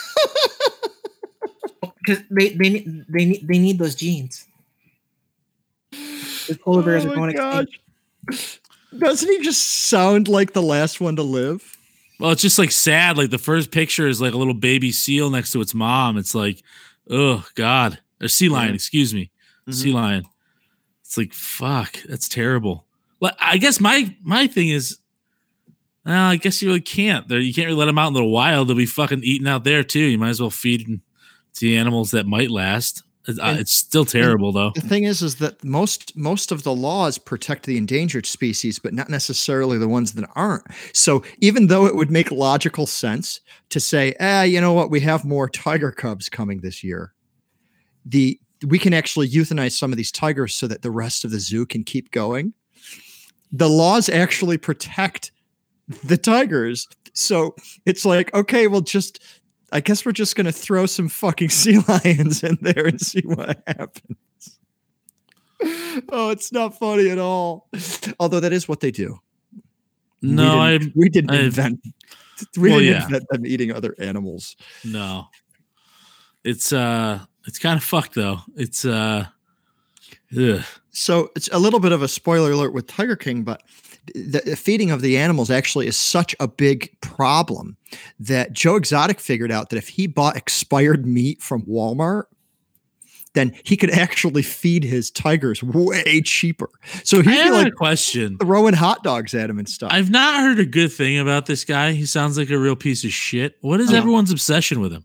[2.04, 4.46] Because they they need they need they need those genes.
[6.48, 7.66] The polar bears Oh are my going
[8.26, 8.60] extinct.
[8.98, 11.76] Doesn't he just sound like the last one to live?
[12.20, 13.16] Well, it's just like sad.
[13.16, 16.16] Like the first picture is like a little baby seal next to its mom.
[16.16, 16.62] It's like,
[17.10, 18.68] oh God, or sea lion.
[18.70, 18.74] Yeah.
[18.74, 19.30] Excuse me,
[19.68, 19.74] Mhm.
[19.74, 20.24] sea lion.
[21.02, 21.96] It's like fuck.
[22.08, 22.84] That's terrible.
[23.20, 24.98] Well, I guess my my thing is,
[26.04, 27.26] well, I guess you really can't.
[27.28, 28.68] There, you can't really let them out in the wild.
[28.68, 30.00] They'll be fucking eating out there too.
[30.00, 31.02] You might as well feed 'em
[31.54, 33.02] to the animals that might last.
[33.26, 34.72] It's, uh, And- it's still terrible though.
[34.74, 38.92] The thing is, is that most most of the laws protect the endangered species, but
[38.92, 40.64] not necessarily the ones that aren't.
[40.92, 43.40] So even though it would make logical sense
[43.70, 47.14] to say, ah, you know what, we have more tiger cubs coming this year,
[48.04, 51.40] the we can actually euthanize some of these tigers so that the rest of the
[51.40, 52.52] zoo can keep going.
[53.52, 55.32] The laws actually protect
[56.04, 56.88] the tigers.
[57.12, 57.54] So
[57.86, 59.22] it's like, okay, well, just
[59.74, 63.62] I guess we're just gonna throw some fucking sea lions in there and see what
[63.66, 64.58] happens.
[66.10, 67.68] Oh, it's not funny at all.
[68.20, 69.18] Although that is what they do.
[70.22, 71.80] No, we I didn't, we didn't I've- invent.
[72.56, 73.04] We Well, didn't yeah.
[73.04, 74.56] invent them eating other animals.
[74.84, 75.26] no.
[76.44, 78.40] It's uh, it's kind of fucked though.
[78.56, 79.26] It's uh,
[80.38, 80.62] ugh.
[80.94, 83.62] So it's a little bit of a spoiler alert with Tiger King, but
[84.14, 87.76] the, feeding of the animals actually is such a big problem
[88.20, 92.24] that Joe Exotic figured out that if he bought expired meat from Walmart,
[93.34, 96.70] then he could actually feed his tigers way cheaper.
[97.02, 98.38] So I he'd be like a question.
[98.38, 99.90] throwing hot dogs at him and stuff.
[99.92, 101.92] I've not heard a good thing about this guy.
[101.92, 103.56] He sounds like a real piece of shit.
[103.60, 105.04] What is everyone's obsession with him?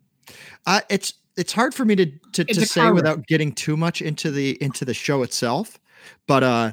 [0.68, 4.02] I, it's it's hard for me to to, to say car without getting too much
[4.02, 5.80] into the into the show itself,
[6.28, 6.72] but uh,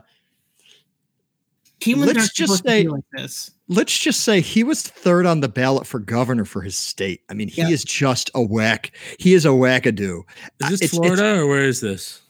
[1.81, 3.51] Humans Let's just say- like this.
[3.69, 7.21] let's just say he was third on the ballot for governor for his state.
[7.29, 7.69] I mean, he Yeah.
[7.69, 8.93] is just a whack.
[9.19, 10.21] He is a wackadoo.
[10.21, 10.25] Is
[10.63, 12.23] Uh, this it's- Florida or where is this?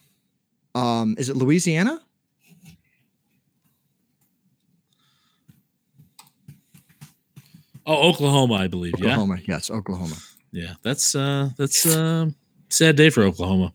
[0.75, 2.01] Um, is it Louisiana?
[7.85, 8.95] Oh, Oklahoma, I believe.
[8.95, 9.37] Oklahoma.
[9.47, 10.15] Yes, Oklahoma.
[10.51, 10.73] Yeah.
[10.83, 12.27] That's uh, that's uh,
[12.69, 13.73] sad day for Oklahoma.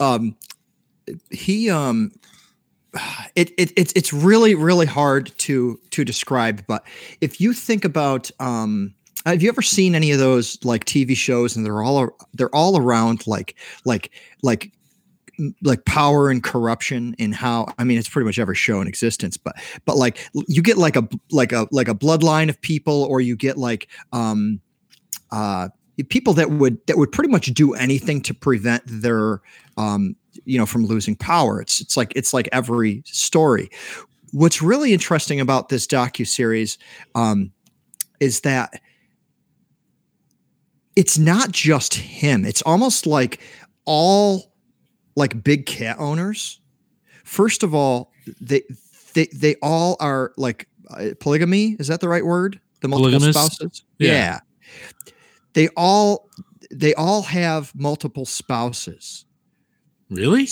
[0.00, 0.36] um
[1.30, 2.12] he um
[3.36, 6.84] it, it it's it's really really hard to to describe but
[7.20, 8.92] if you think about um
[9.26, 12.76] have you ever seen any of those like tv shows and they're all they're all
[12.76, 13.54] around like
[13.84, 14.10] like
[14.42, 14.72] like
[15.62, 19.36] like power and corruption and how i mean it's pretty much every show in existence
[19.36, 19.54] but
[19.84, 23.36] but like you get like a like a like a bloodline of people or you
[23.36, 24.60] get like um
[25.30, 25.68] uh
[26.08, 29.40] people that would that would pretty much do anything to prevent their
[29.76, 31.60] um you know from losing power.
[31.60, 33.70] It's it's like it's like every story.
[34.32, 36.78] What's really interesting about this docu series
[37.14, 37.52] um
[38.20, 38.80] is that
[40.96, 42.44] it's not just him.
[42.44, 43.40] It's almost like
[43.84, 44.52] all
[45.16, 46.60] like big cat owners.
[47.24, 48.62] First of all they
[49.14, 52.60] they they all are like uh, polygamy is that the right word?
[52.80, 53.84] The multiple spouses?
[53.98, 54.08] Yeah.
[54.12, 54.40] yeah
[55.54, 56.28] they all
[56.70, 59.24] they all have multiple spouses.
[60.08, 60.48] Really?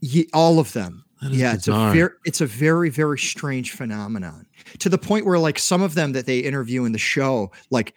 [0.00, 1.04] Ye- all of them.
[1.22, 4.46] Yeah it's a very it's a very very strange phenomenon
[4.80, 7.94] to the point where like some of them that they interview in the show like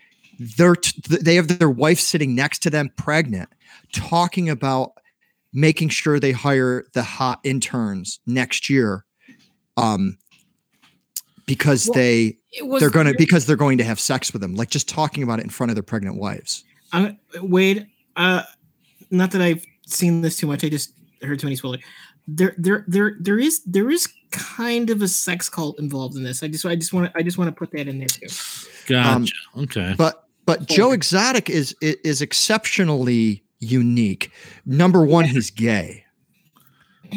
[0.57, 3.49] they're t- they have their wife sitting next to them pregnant
[3.91, 4.93] talking about
[5.51, 9.03] making sure they hire the hot interns next year
[9.75, 10.17] um
[11.49, 14.55] because Well, they was, they're going to because they're going to have sex with them
[14.55, 18.43] like just talking about it in front of their pregnant wives Uh, Wade, uh,
[19.11, 20.63] not that I've seen this too much.
[20.63, 21.81] I just heard too many spoilers.
[22.27, 26.43] There, there, there, there is, there is kind of a sex cult involved in this.
[26.43, 28.27] I just, I just want to, I just want to put that in there too.
[28.87, 29.33] Gotcha.
[29.57, 29.95] okay.
[29.97, 34.31] But but Joe Exotic is i- is exceptionally unique.
[34.65, 36.03] Number one, he's gay,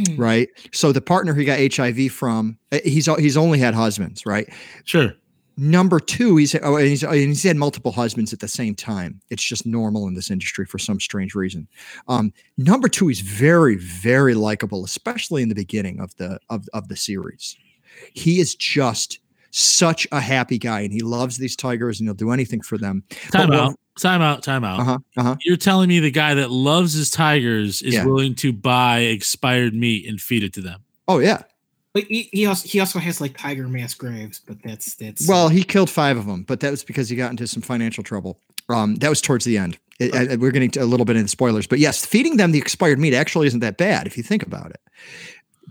[0.16, 0.48] right?
[0.72, 4.48] So the partner he got HIV from, uh, he's he's only had husbands, right?
[4.84, 5.14] Sure.
[5.58, 9.20] Number two, he's, oh, and he's and he's had multiple husbands at the same time.
[9.28, 11.68] It's just normal in this industry for some strange reason.
[12.08, 16.88] Um, number two, he's very, very likable, especially in the beginning of the of, of
[16.88, 17.56] the series.
[18.14, 19.18] He is just
[19.50, 23.04] such a happy guy, and he loves these tigers, and he'll do anything for them.
[23.30, 23.76] Time But out.
[23.94, 24.42] What- Time out.
[24.42, 24.80] Time out.
[24.80, 24.98] Uh-huh.
[25.16, 25.36] Uh-huh.
[25.44, 28.04] You're telling me the guy that loves his tigers is Yeah.
[28.06, 30.80] willing to buy expired meat and feed it to them.
[31.08, 31.42] Oh yeah.
[31.94, 35.48] But he, he also he also has like tiger mass graves, but that's that's Well,
[35.50, 38.38] he killed five of them, but that was because he got into some financial trouble.
[38.70, 39.78] Um, that was towards the end.
[40.00, 42.58] It- I- we're getting to a little bit into spoilers, but yes, feeding them the
[42.58, 44.80] expired meat actually isn't that bad if you think about it,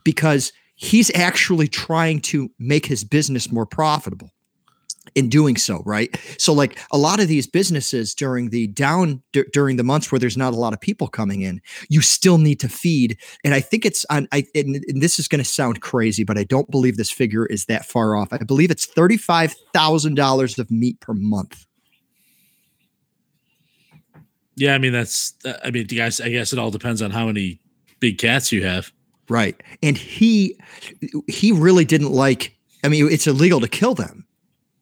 [0.03, 4.29] because he's actually trying to make his business more profitable
[5.15, 6.15] in doing so right?
[6.37, 10.19] So like a lot of these businesses during the down d- during the months where
[10.19, 13.17] there's not a lot of people coming in you still need to feed.
[13.43, 16.37] And i think it's on i and, and this is going to sound crazy but
[16.37, 18.29] i don't believe this figure is that far off.
[18.31, 21.65] I believe it's $35000 of meat per month.
[24.55, 25.33] Yeah, I mean that's.
[25.45, 27.59] uh, I mean, guys, I guess it all depends on how many
[27.99, 28.91] big cats you have.
[29.29, 29.55] right.
[29.81, 30.57] And he
[31.27, 34.25] he really didn't like i mean it's illegal to kill them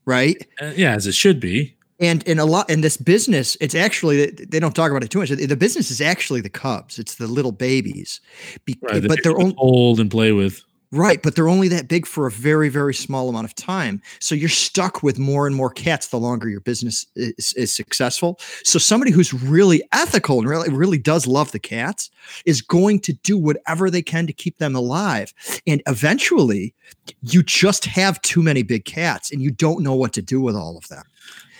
[0.10, 1.76] right Uh, yeah, as it should be.
[2.00, 4.18] and in a lot in this business it's actually
[4.52, 7.28] they don't talk about it too much the business is actually the cubs it's the
[7.28, 8.22] little babies
[8.66, 10.56] Be- Right, but they're only old and play with.
[10.92, 14.02] Right but they're only that big for a very very small amount of time.
[14.20, 18.40] So you're stuck with more and more cats the longer your business is, is successful.
[18.64, 22.10] So somebody who's really ethical and really really does love the cats
[22.46, 25.34] is going to do whatever they can to keep them alive.
[25.68, 26.74] And eventually
[27.22, 30.56] you just have too many big cats and you don't know what to do with
[30.56, 31.04] all of them.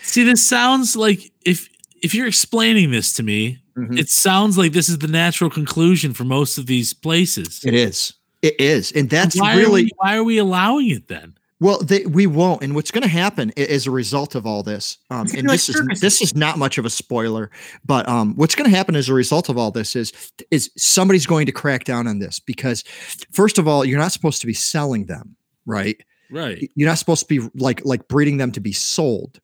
[0.02, 1.68] See, this sounds like if
[2.02, 3.98] if you're explaining this to me, mm-hmm.
[3.98, 7.64] it sounds like this is the natural conclusion for most of these places.
[7.64, 8.14] It is.
[8.42, 11.34] It is, and that's why really we, why are we allowing it then?
[11.60, 11.78] well.
[11.78, 12.62] They, we won't.
[12.62, 15.68] And what's going to happen as a result of all this, um, and like this
[15.68, 17.50] is this is not much of a spoiler,
[17.84, 20.12] but um, what's going to happen as a result of all this is
[20.50, 22.82] is somebody's going to crack down on this because,
[23.30, 25.36] first of all, you're not supposed to be selling them,
[25.66, 26.02] right?
[26.30, 26.70] Right.
[26.74, 29.40] You're not supposed to be like like breeding them to be sold.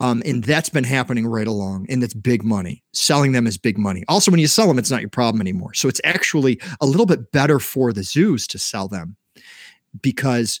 [0.00, 2.84] Um, and that's been happening right along, and it's big money.
[2.92, 4.04] Selling them is big money.
[4.08, 5.74] Also, when you sell them, it's not your problem anymore.
[5.74, 9.16] So it's actually a little bit better for the zoos to sell them
[10.00, 10.60] because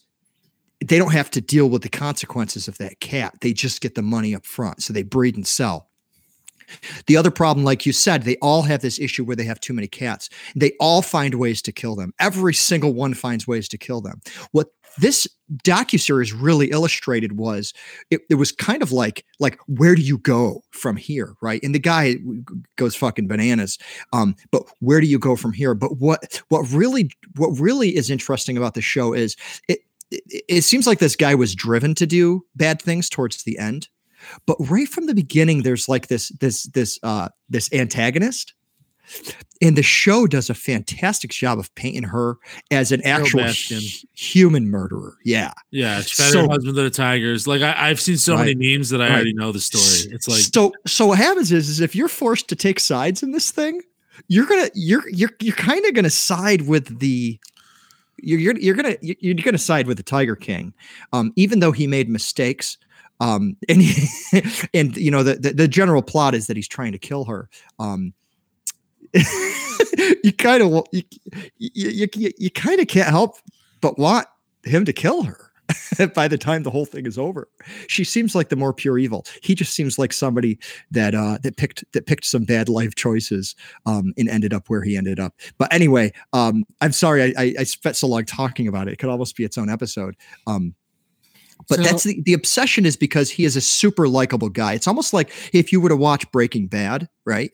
[0.84, 3.34] they don't have to deal with the consequences of that cat.
[3.40, 4.82] They just get the money up front.
[4.82, 5.88] So they breed and sell.
[7.06, 9.72] The other problem, like you said, they all have this issue where they have too
[9.72, 10.28] many cats.
[10.54, 12.12] They all find ways to kill them.
[12.20, 14.20] Every single one finds ways to kill them.
[14.52, 14.68] What
[14.98, 15.26] this
[15.64, 17.72] docuseries really illustrated was
[18.10, 21.62] it, it was kind of like like where do you go from here right?
[21.62, 22.16] And the guy
[22.76, 23.78] goes fucking bananas
[24.12, 25.74] um but where do you go from here?
[25.74, 29.36] But what what really what really is interesting about the show is
[29.68, 29.80] it
[30.10, 33.88] it, it seems like this guy was driven to do bad things towards the end
[34.46, 38.54] but right from the beginning there's like this this this uh this antagonist
[39.60, 42.36] and the show does a fantastic job of painting her
[42.70, 43.80] as an actual hu-
[44.14, 45.96] human murderer yeah Yeah.
[45.98, 47.46] Fed So- husband to the tigers.
[47.46, 49.14] Like I, I've seen so many memes that I Right.
[49.14, 50.14] already know the story.
[50.14, 53.32] It's like so so what happens is is if you're forced to take sides in
[53.32, 53.80] this thing
[54.28, 57.38] you're gonna you're you're you're kind of gonna side with the
[58.20, 60.74] you're you're, you're gonna you're, you're gonna side with the tiger king
[61.12, 62.76] um even though he made mistakes
[63.20, 64.08] um and he,
[64.74, 67.48] and you know the, the the general plot is that he's trying to kill her
[67.78, 68.12] um
[70.24, 71.02] you kind of you
[71.58, 73.36] you, you, you kind of can't help
[73.80, 74.26] but want
[74.64, 75.50] him to kill her
[76.14, 77.48] by the time the whole thing is over.
[77.88, 79.26] She seems like the more pure evil.
[79.42, 80.58] He just seems like somebody
[80.90, 83.54] that uh that picked that picked some bad life choices
[83.86, 85.34] um and ended up where he ended up.
[85.58, 88.92] But anyway um i'm sorry i i, I spent so long talking about it.
[88.92, 90.16] It could almost be its own episode.
[90.46, 90.74] Um
[91.68, 94.74] but So- that's the, the obsession is because he is a super likable guy.
[94.74, 97.50] It's almost like if you were to watch breaking bad right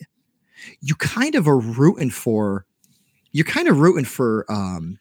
[0.80, 2.66] you kind of are rooting for
[3.32, 4.98] you're kind of rooting for um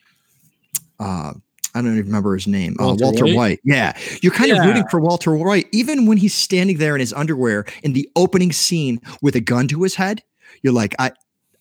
[1.00, 1.34] uh
[1.76, 2.76] I don't even remember his name.
[2.80, 3.36] Uh, Walter Walter White?
[3.36, 3.60] White.
[3.64, 3.98] Yeah.
[4.22, 7.66] You're kind of rooting for Walter White, even when he's standing there in his underwear
[7.82, 10.22] in the opening scene with a gun to his head.
[10.62, 11.12] You're like, I,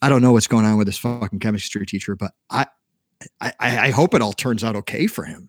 [0.03, 2.66] I don't know what's going on with this fucking chemistry teacher, but I,
[3.41, 5.49] I, I hope it all turns out okay for him.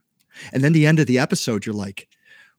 [0.53, 2.07] And then the end of the episode, you're like,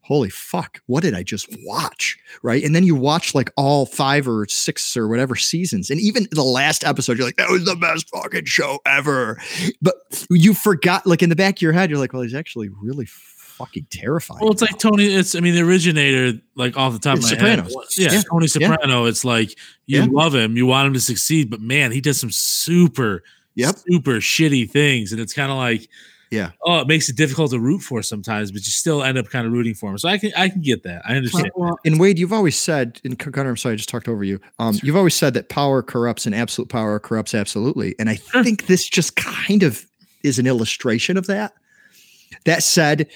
[0.04, 2.18] holy fuck, what did I just watch?
[2.42, 2.62] Right.
[2.62, 5.88] And then you watch like all five or six or whatever seasons.
[5.90, 9.38] And even the last episode, you're like, that was the best fucking show ever.
[9.80, 9.94] But
[10.30, 13.06] you forgot, like in the back of your head, you're like, well, he's actually really
[13.06, 14.40] fucking terrifying.
[14.42, 15.06] Well, it's like Tony.
[15.06, 17.58] It's I mean the originator, like off the top It's of my head.
[17.60, 17.74] Sopranos.
[17.74, 18.22] was- Yeah, Yeah.
[18.30, 19.06] Tony Soprano.
[19.06, 19.56] It's like
[19.86, 20.06] you Yeah.
[20.10, 23.22] love him, you want him to succeed, but man, he does some super,
[23.54, 23.76] Yep.
[23.88, 25.88] super shitty things, and it's kind of like
[26.34, 26.50] Yeah.
[26.64, 29.46] oh, it makes it difficult to root for sometimes, but you still end up kind
[29.46, 29.98] of rooting for him.
[29.98, 31.02] So I can I can get that.
[31.06, 31.50] I understand.
[31.54, 34.40] Well, And Wade, you've always said, and Gunner, I'm sorry, I just talked over you.
[34.58, 37.94] Um, you've always said that power corrupts and absolute power corrupts absolutely.
[37.98, 38.42] And I Sure.
[38.44, 39.86] think this just kind of
[40.22, 41.52] is an illustration of that.
[42.46, 43.08] That said,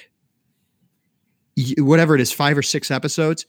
[1.57, 3.45] y- whatever it is, five or six episodes,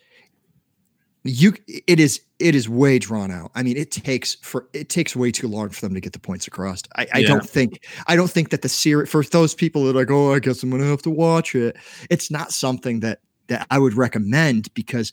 [1.24, 3.50] you it is it is way drawn out.
[3.54, 6.18] I mean, it takes for it takes way too long for them to get the
[6.18, 6.82] points across.
[6.96, 7.28] I, I Yeah.
[7.28, 10.32] don't think I don't think that the series for those people that are like, oh,
[10.32, 11.76] I guess I'm gonna have to watch it.
[12.08, 15.12] It's not something that that I would recommend because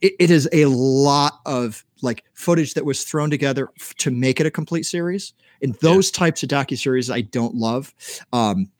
[0.00, 4.40] it, it is a lot of like footage that was thrown together f- to make
[4.40, 5.34] it a complete series.
[5.60, 7.92] And those types of docu series I don't love.
[8.32, 8.70] Um,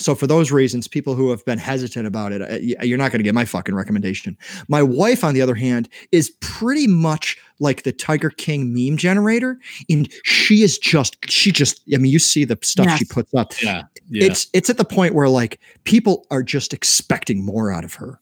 [0.00, 3.18] so for those reasons, people who have been hesitant about it, uh, you're not going
[3.18, 4.36] to get my fucking recommendation.
[4.68, 9.58] My wife, on the other hand, is pretty much like the Tiger King meme generator,
[9.90, 11.80] and she is just she just.
[11.92, 13.60] I mean, you see the stuff she puts up.
[13.60, 13.84] Yeah.
[14.08, 14.26] Yeah.
[14.26, 18.20] It's it's at the point where like people are just expecting more out of her.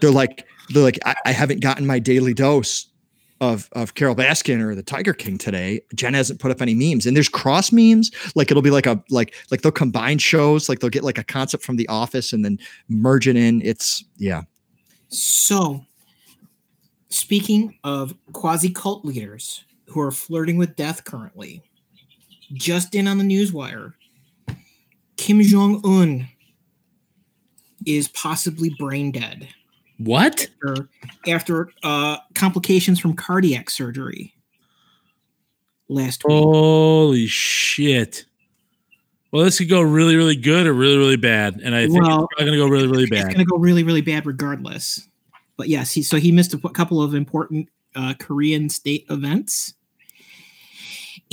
[0.00, 2.86] they're like they're like I, I haven't gotten my daily dose
[3.40, 5.80] of of Carole Baskin or the Tiger King today.
[5.94, 8.10] Jen hasn't put up any memes, and there's cross memes.
[8.34, 10.68] Like it'll be like a like like they'll combine shows.
[10.68, 12.58] Like they'll get like a concept from The Office and then
[12.88, 13.62] merge it in.
[13.62, 14.42] It's yeah.
[15.08, 15.84] So,
[17.08, 21.62] speaking of quasi cult leaders who are flirting with death currently,
[22.52, 23.94] just in on the newswire,
[25.16, 26.28] Kim Jong Un
[27.86, 29.48] is possibly brain dead
[29.98, 30.48] what?
[30.64, 30.88] after,
[31.26, 34.34] after uh, complications from cardiac surgery
[35.88, 36.32] last week.
[36.32, 38.24] Holy shit.
[39.30, 41.60] Well, this could go really, really good or really, really bad.
[41.62, 43.26] And I think Well, it's probably going to go really, really bad.
[43.26, 45.06] It's going to go really, really bad regardless.
[45.56, 49.74] But yes, he so he missed a couple of important uh, Korean state events,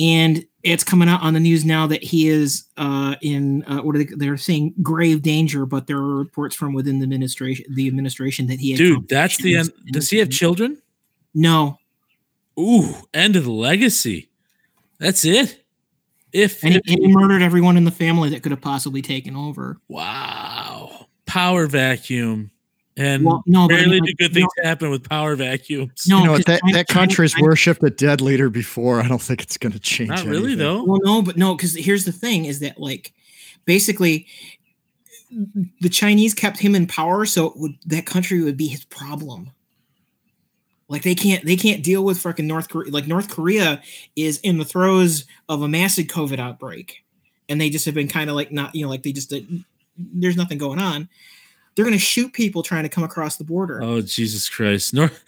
[0.00, 3.94] and it's coming out on the news now that he is uh, in uh, what
[3.96, 7.86] are they, they're saying grave danger, but there are reports from within the administration, the
[7.86, 9.72] administration that he had Dude, that's the end.
[9.92, 10.82] Does he have children?
[11.34, 11.78] No,
[12.58, 14.28] Ooh, end of the legacy.
[14.98, 15.62] That's it.
[16.32, 19.02] If, and he, if- and he murdered everyone in the family that could have possibly
[19.02, 19.78] taken over.
[19.88, 22.50] wow, power vacuum,
[22.96, 26.06] and Well, no, but rarely like, do good you know- things happen with power vacuums.
[26.08, 29.00] No, you know That China- that China- country's China- worshipped a dead leader before.
[29.00, 30.08] I don't think it's going to change.
[30.10, 30.58] not really anything.
[30.58, 30.82] though.
[30.84, 33.12] Well, no, but no, because here's the thing: is that like
[33.64, 34.26] basically
[35.80, 39.50] the Chinese kept him in power, so it would, that country would be his problem.
[40.88, 42.92] Like they can't they can't deal with fucking North Korea.
[42.92, 43.82] Like North Korea
[44.14, 47.02] is in the throes of a massive COVID outbreak,
[47.48, 49.40] and they just have been kind of like not you know like they just uh,
[49.98, 51.08] there's nothing going on.
[51.76, 53.82] They're gonna shoot people trying to come across the border.
[53.82, 54.94] Oh Jesus Christ!
[54.94, 55.22] North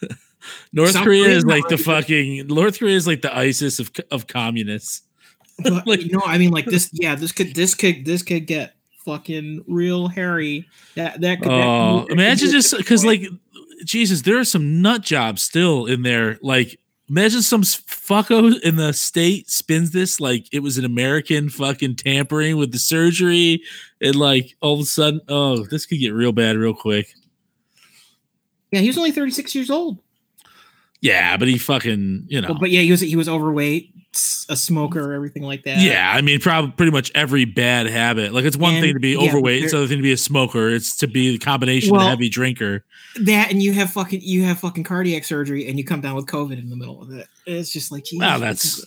[0.72, 4.26] North South Korea is like the fucking North Korea is like the ISIS of of
[4.26, 5.02] communists.
[5.62, 8.46] but like- you know, I mean, like this, yeah, this could, this could, this could
[8.46, 10.68] get fucking real hairy.
[10.94, 11.50] That that could.
[11.50, 13.22] that Oh, that imagine could just because like
[13.84, 16.38] Jesus, there are some nut jobs still in there.
[16.42, 16.78] Like
[17.08, 22.56] imagine some fucko in the state spins this like it was an American fucking tampering
[22.56, 23.62] with the surgery,
[24.00, 27.14] and like all of a sudden, oh, this could get real bad real quick.
[28.70, 29.98] yeah, he was only thirty six years old.
[31.00, 32.48] Yeah, but he fucking you know.
[32.48, 33.94] But, but yeah, he was he was overweight,
[34.48, 35.78] a smoker, or everything like that.
[35.78, 38.32] Yeah, I mean, probably pretty much every bad habit.
[38.32, 40.16] Like, it's one And, thing to be yeah, overweight; it's another thing to be a
[40.16, 40.68] smoker.
[40.68, 42.84] It's to be the combination of Well, a heavy drinker.
[43.20, 46.26] that and you have fucking you have fucking cardiac surgery and you come down with
[46.26, 47.26] COVID in the middle of it.
[47.46, 48.84] It's just like, Jesus, Wow, that's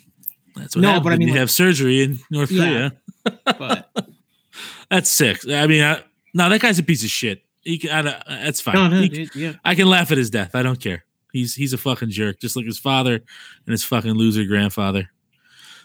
[0.56, 2.90] that's what No, but I mean, you like- have surgery in North Yeah.
[3.26, 3.42] Korea.
[3.58, 3.90] but
[4.90, 5.48] That's sick.
[5.48, 6.04] I mean, I,
[6.34, 7.44] no, that guy's a piece of shit.
[7.62, 8.76] He can, I, don't- that's fine.
[8.76, 9.54] no, no, He- dude, yeah.
[9.64, 10.54] I can laugh at his death.
[10.56, 11.06] I don't care.
[11.32, 15.10] He's he's a fucking jerk, just like his father and his fucking loser grandfather.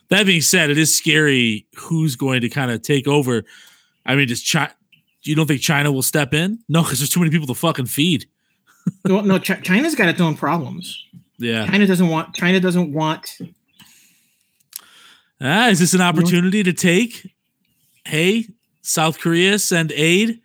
[0.08, 3.44] That being said, it is scary who's going to kind of take over.
[4.04, 4.72] I mean, does China?
[5.22, 6.60] You don't think China will step in?
[6.68, 8.26] No, because there's too many people to fucking feed.
[9.04, 11.04] No, no, Chi- China's got its own problems.
[11.38, 11.66] Yeah.
[11.66, 12.36] China doesn't want.
[12.36, 13.36] China doesn't want.
[15.40, 17.32] Ah, is this an opportunity to take?
[18.04, 18.46] Hey,
[18.82, 20.40] South Korea, send aid.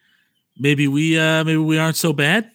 [0.57, 2.50] Maybe we uh maybe we aren't so bad.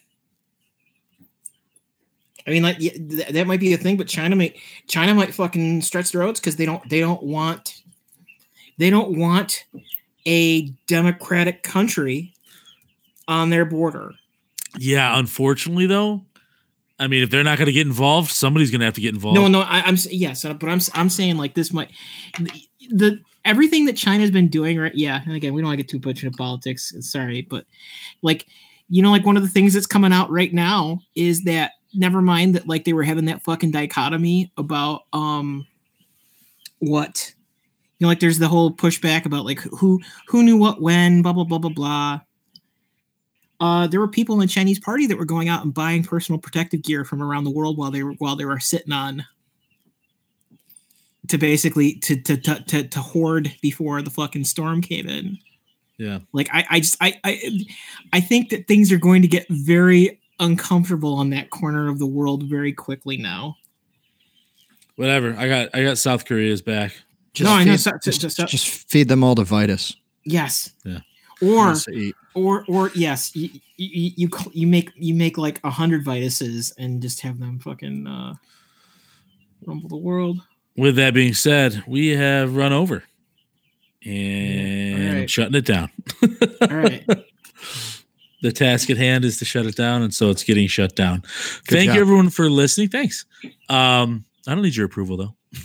[2.47, 4.57] I mean, like yeah, th- that might be a thing, but China might
[4.89, 7.83] China might fucking stretch their oats because they don't they don't want
[8.79, 9.65] they don't want
[10.27, 12.33] a democratic country
[13.29, 14.13] on their border.
[14.79, 16.23] Yeah, unfortunately though,
[16.99, 19.15] I mean if they're not going to get involved, somebody's going to have to get
[19.15, 19.35] involved.
[19.35, 21.91] No, no, I, I'm s- yes, uh, but I'm I'm saying like this might
[22.39, 22.51] the,
[22.91, 24.95] the everything that China's been doing right.
[24.95, 26.93] Yeah, and again, we don't want to get too much into politics.
[27.01, 27.65] Sorry, but
[28.23, 28.47] like
[28.89, 32.23] you know, like one of the things that's coming out right now is that never
[32.23, 35.67] mind that like they were having that fucking dichotomy about um
[36.79, 37.33] what
[37.99, 41.33] You know, like there's the whole pushback about like who who knew what when, blah
[41.33, 42.21] blah blah blah blah.
[43.59, 46.39] Uh, there were people in the Chinese party that were going out and buying personal
[46.39, 49.25] protective gear from around the world while they were while they were sitting on
[51.29, 55.39] to basically to to to to, to hoard before the fucking storm came in.
[55.97, 56.19] Yeah.
[56.35, 57.65] Like I I just I I
[58.13, 62.07] I think that things are going to get very uncomfortable on that corner of the
[62.07, 63.57] world very quickly now.
[64.97, 65.35] Whatever.
[65.37, 66.93] I got I got South Korea's back.
[67.35, 69.95] Just No, I know, feed- so- so- just, so- just feed them all the Vitus.
[70.25, 70.73] Yes.
[70.85, 71.01] Yeah.
[71.43, 71.75] Or
[72.35, 77.03] or or yes, you you you, you make you make like a hundred vituses and
[77.03, 78.33] just have them fucking uh
[79.67, 80.41] rumble the world.
[80.79, 83.05] With that being said, we have run over.
[84.05, 85.31] And I'm right.
[85.31, 85.91] shutting it down.
[86.23, 87.05] All right.
[88.47, 91.21] The task at hand is to shut it down, and so it's getting shut down.
[91.67, 91.97] Good Thank job.
[91.97, 92.89] you everyone for listening.
[92.89, 93.27] Thanks.
[93.69, 95.35] Um, I don't need your approval though.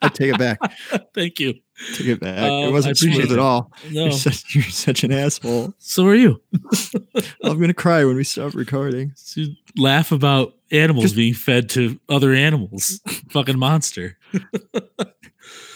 [0.00, 0.58] I take it back.
[1.14, 1.54] Thank you.
[1.94, 2.38] Take it back.
[2.38, 3.30] Um, it I wasn't it.
[3.32, 3.72] at all.
[3.90, 5.74] No, You're, such, you're such an asshole.
[5.78, 6.40] so are you.
[7.44, 9.12] I'm gonna cry when we stop recording.
[9.34, 13.00] To laugh about animals Just- being fed to other animals.
[13.30, 14.16] Fucking monster.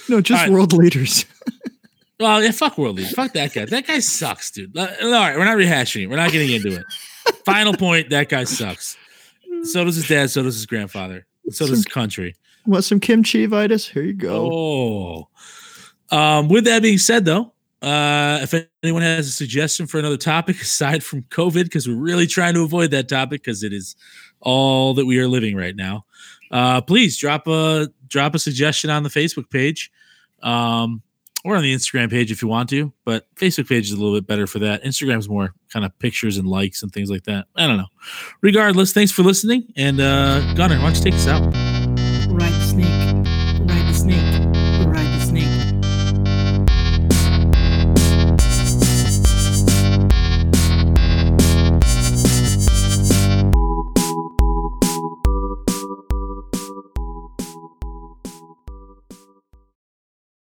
[0.09, 0.51] No, just right.
[0.53, 1.25] world leaders.
[2.23, 3.09] Well, yeah, fuck World League.
[3.09, 3.65] Fuck that guy.
[3.65, 4.79] That guy sucks, dude.
[4.79, 6.07] All right, we're not rehashing it.
[6.07, 6.85] We're not getting into it.
[7.45, 8.97] Final point: that guy sucks.
[9.65, 10.31] So does his dad.
[10.31, 11.27] So does his grandfather.
[11.51, 12.37] So does his country.
[12.65, 13.89] Want some kimchi Vitus?
[13.89, 15.29] Here you go.
[16.13, 16.17] Oh.
[16.17, 18.55] Um, with that being said, though, uh, if
[18.85, 22.63] anyone has a suggestion for another topic aside from COVID, because we're really trying to
[22.63, 23.97] avoid that topic because it is
[24.41, 26.05] all that we are living right now,
[26.53, 29.91] uh, please drop a drop a suggestion on the Facebook page,
[30.45, 31.03] um,
[31.45, 32.93] or on the Instagram page if you want to.
[33.05, 34.85] But Facebook page is a little bit better for that.
[34.85, 37.47] Instagram's more kind of pictures and likes and things like that.
[37.57, 37.87] I don't know.
[38.41, 41.82] Regardless, thanks for listening, and uh, Gunner, why don't you take us out?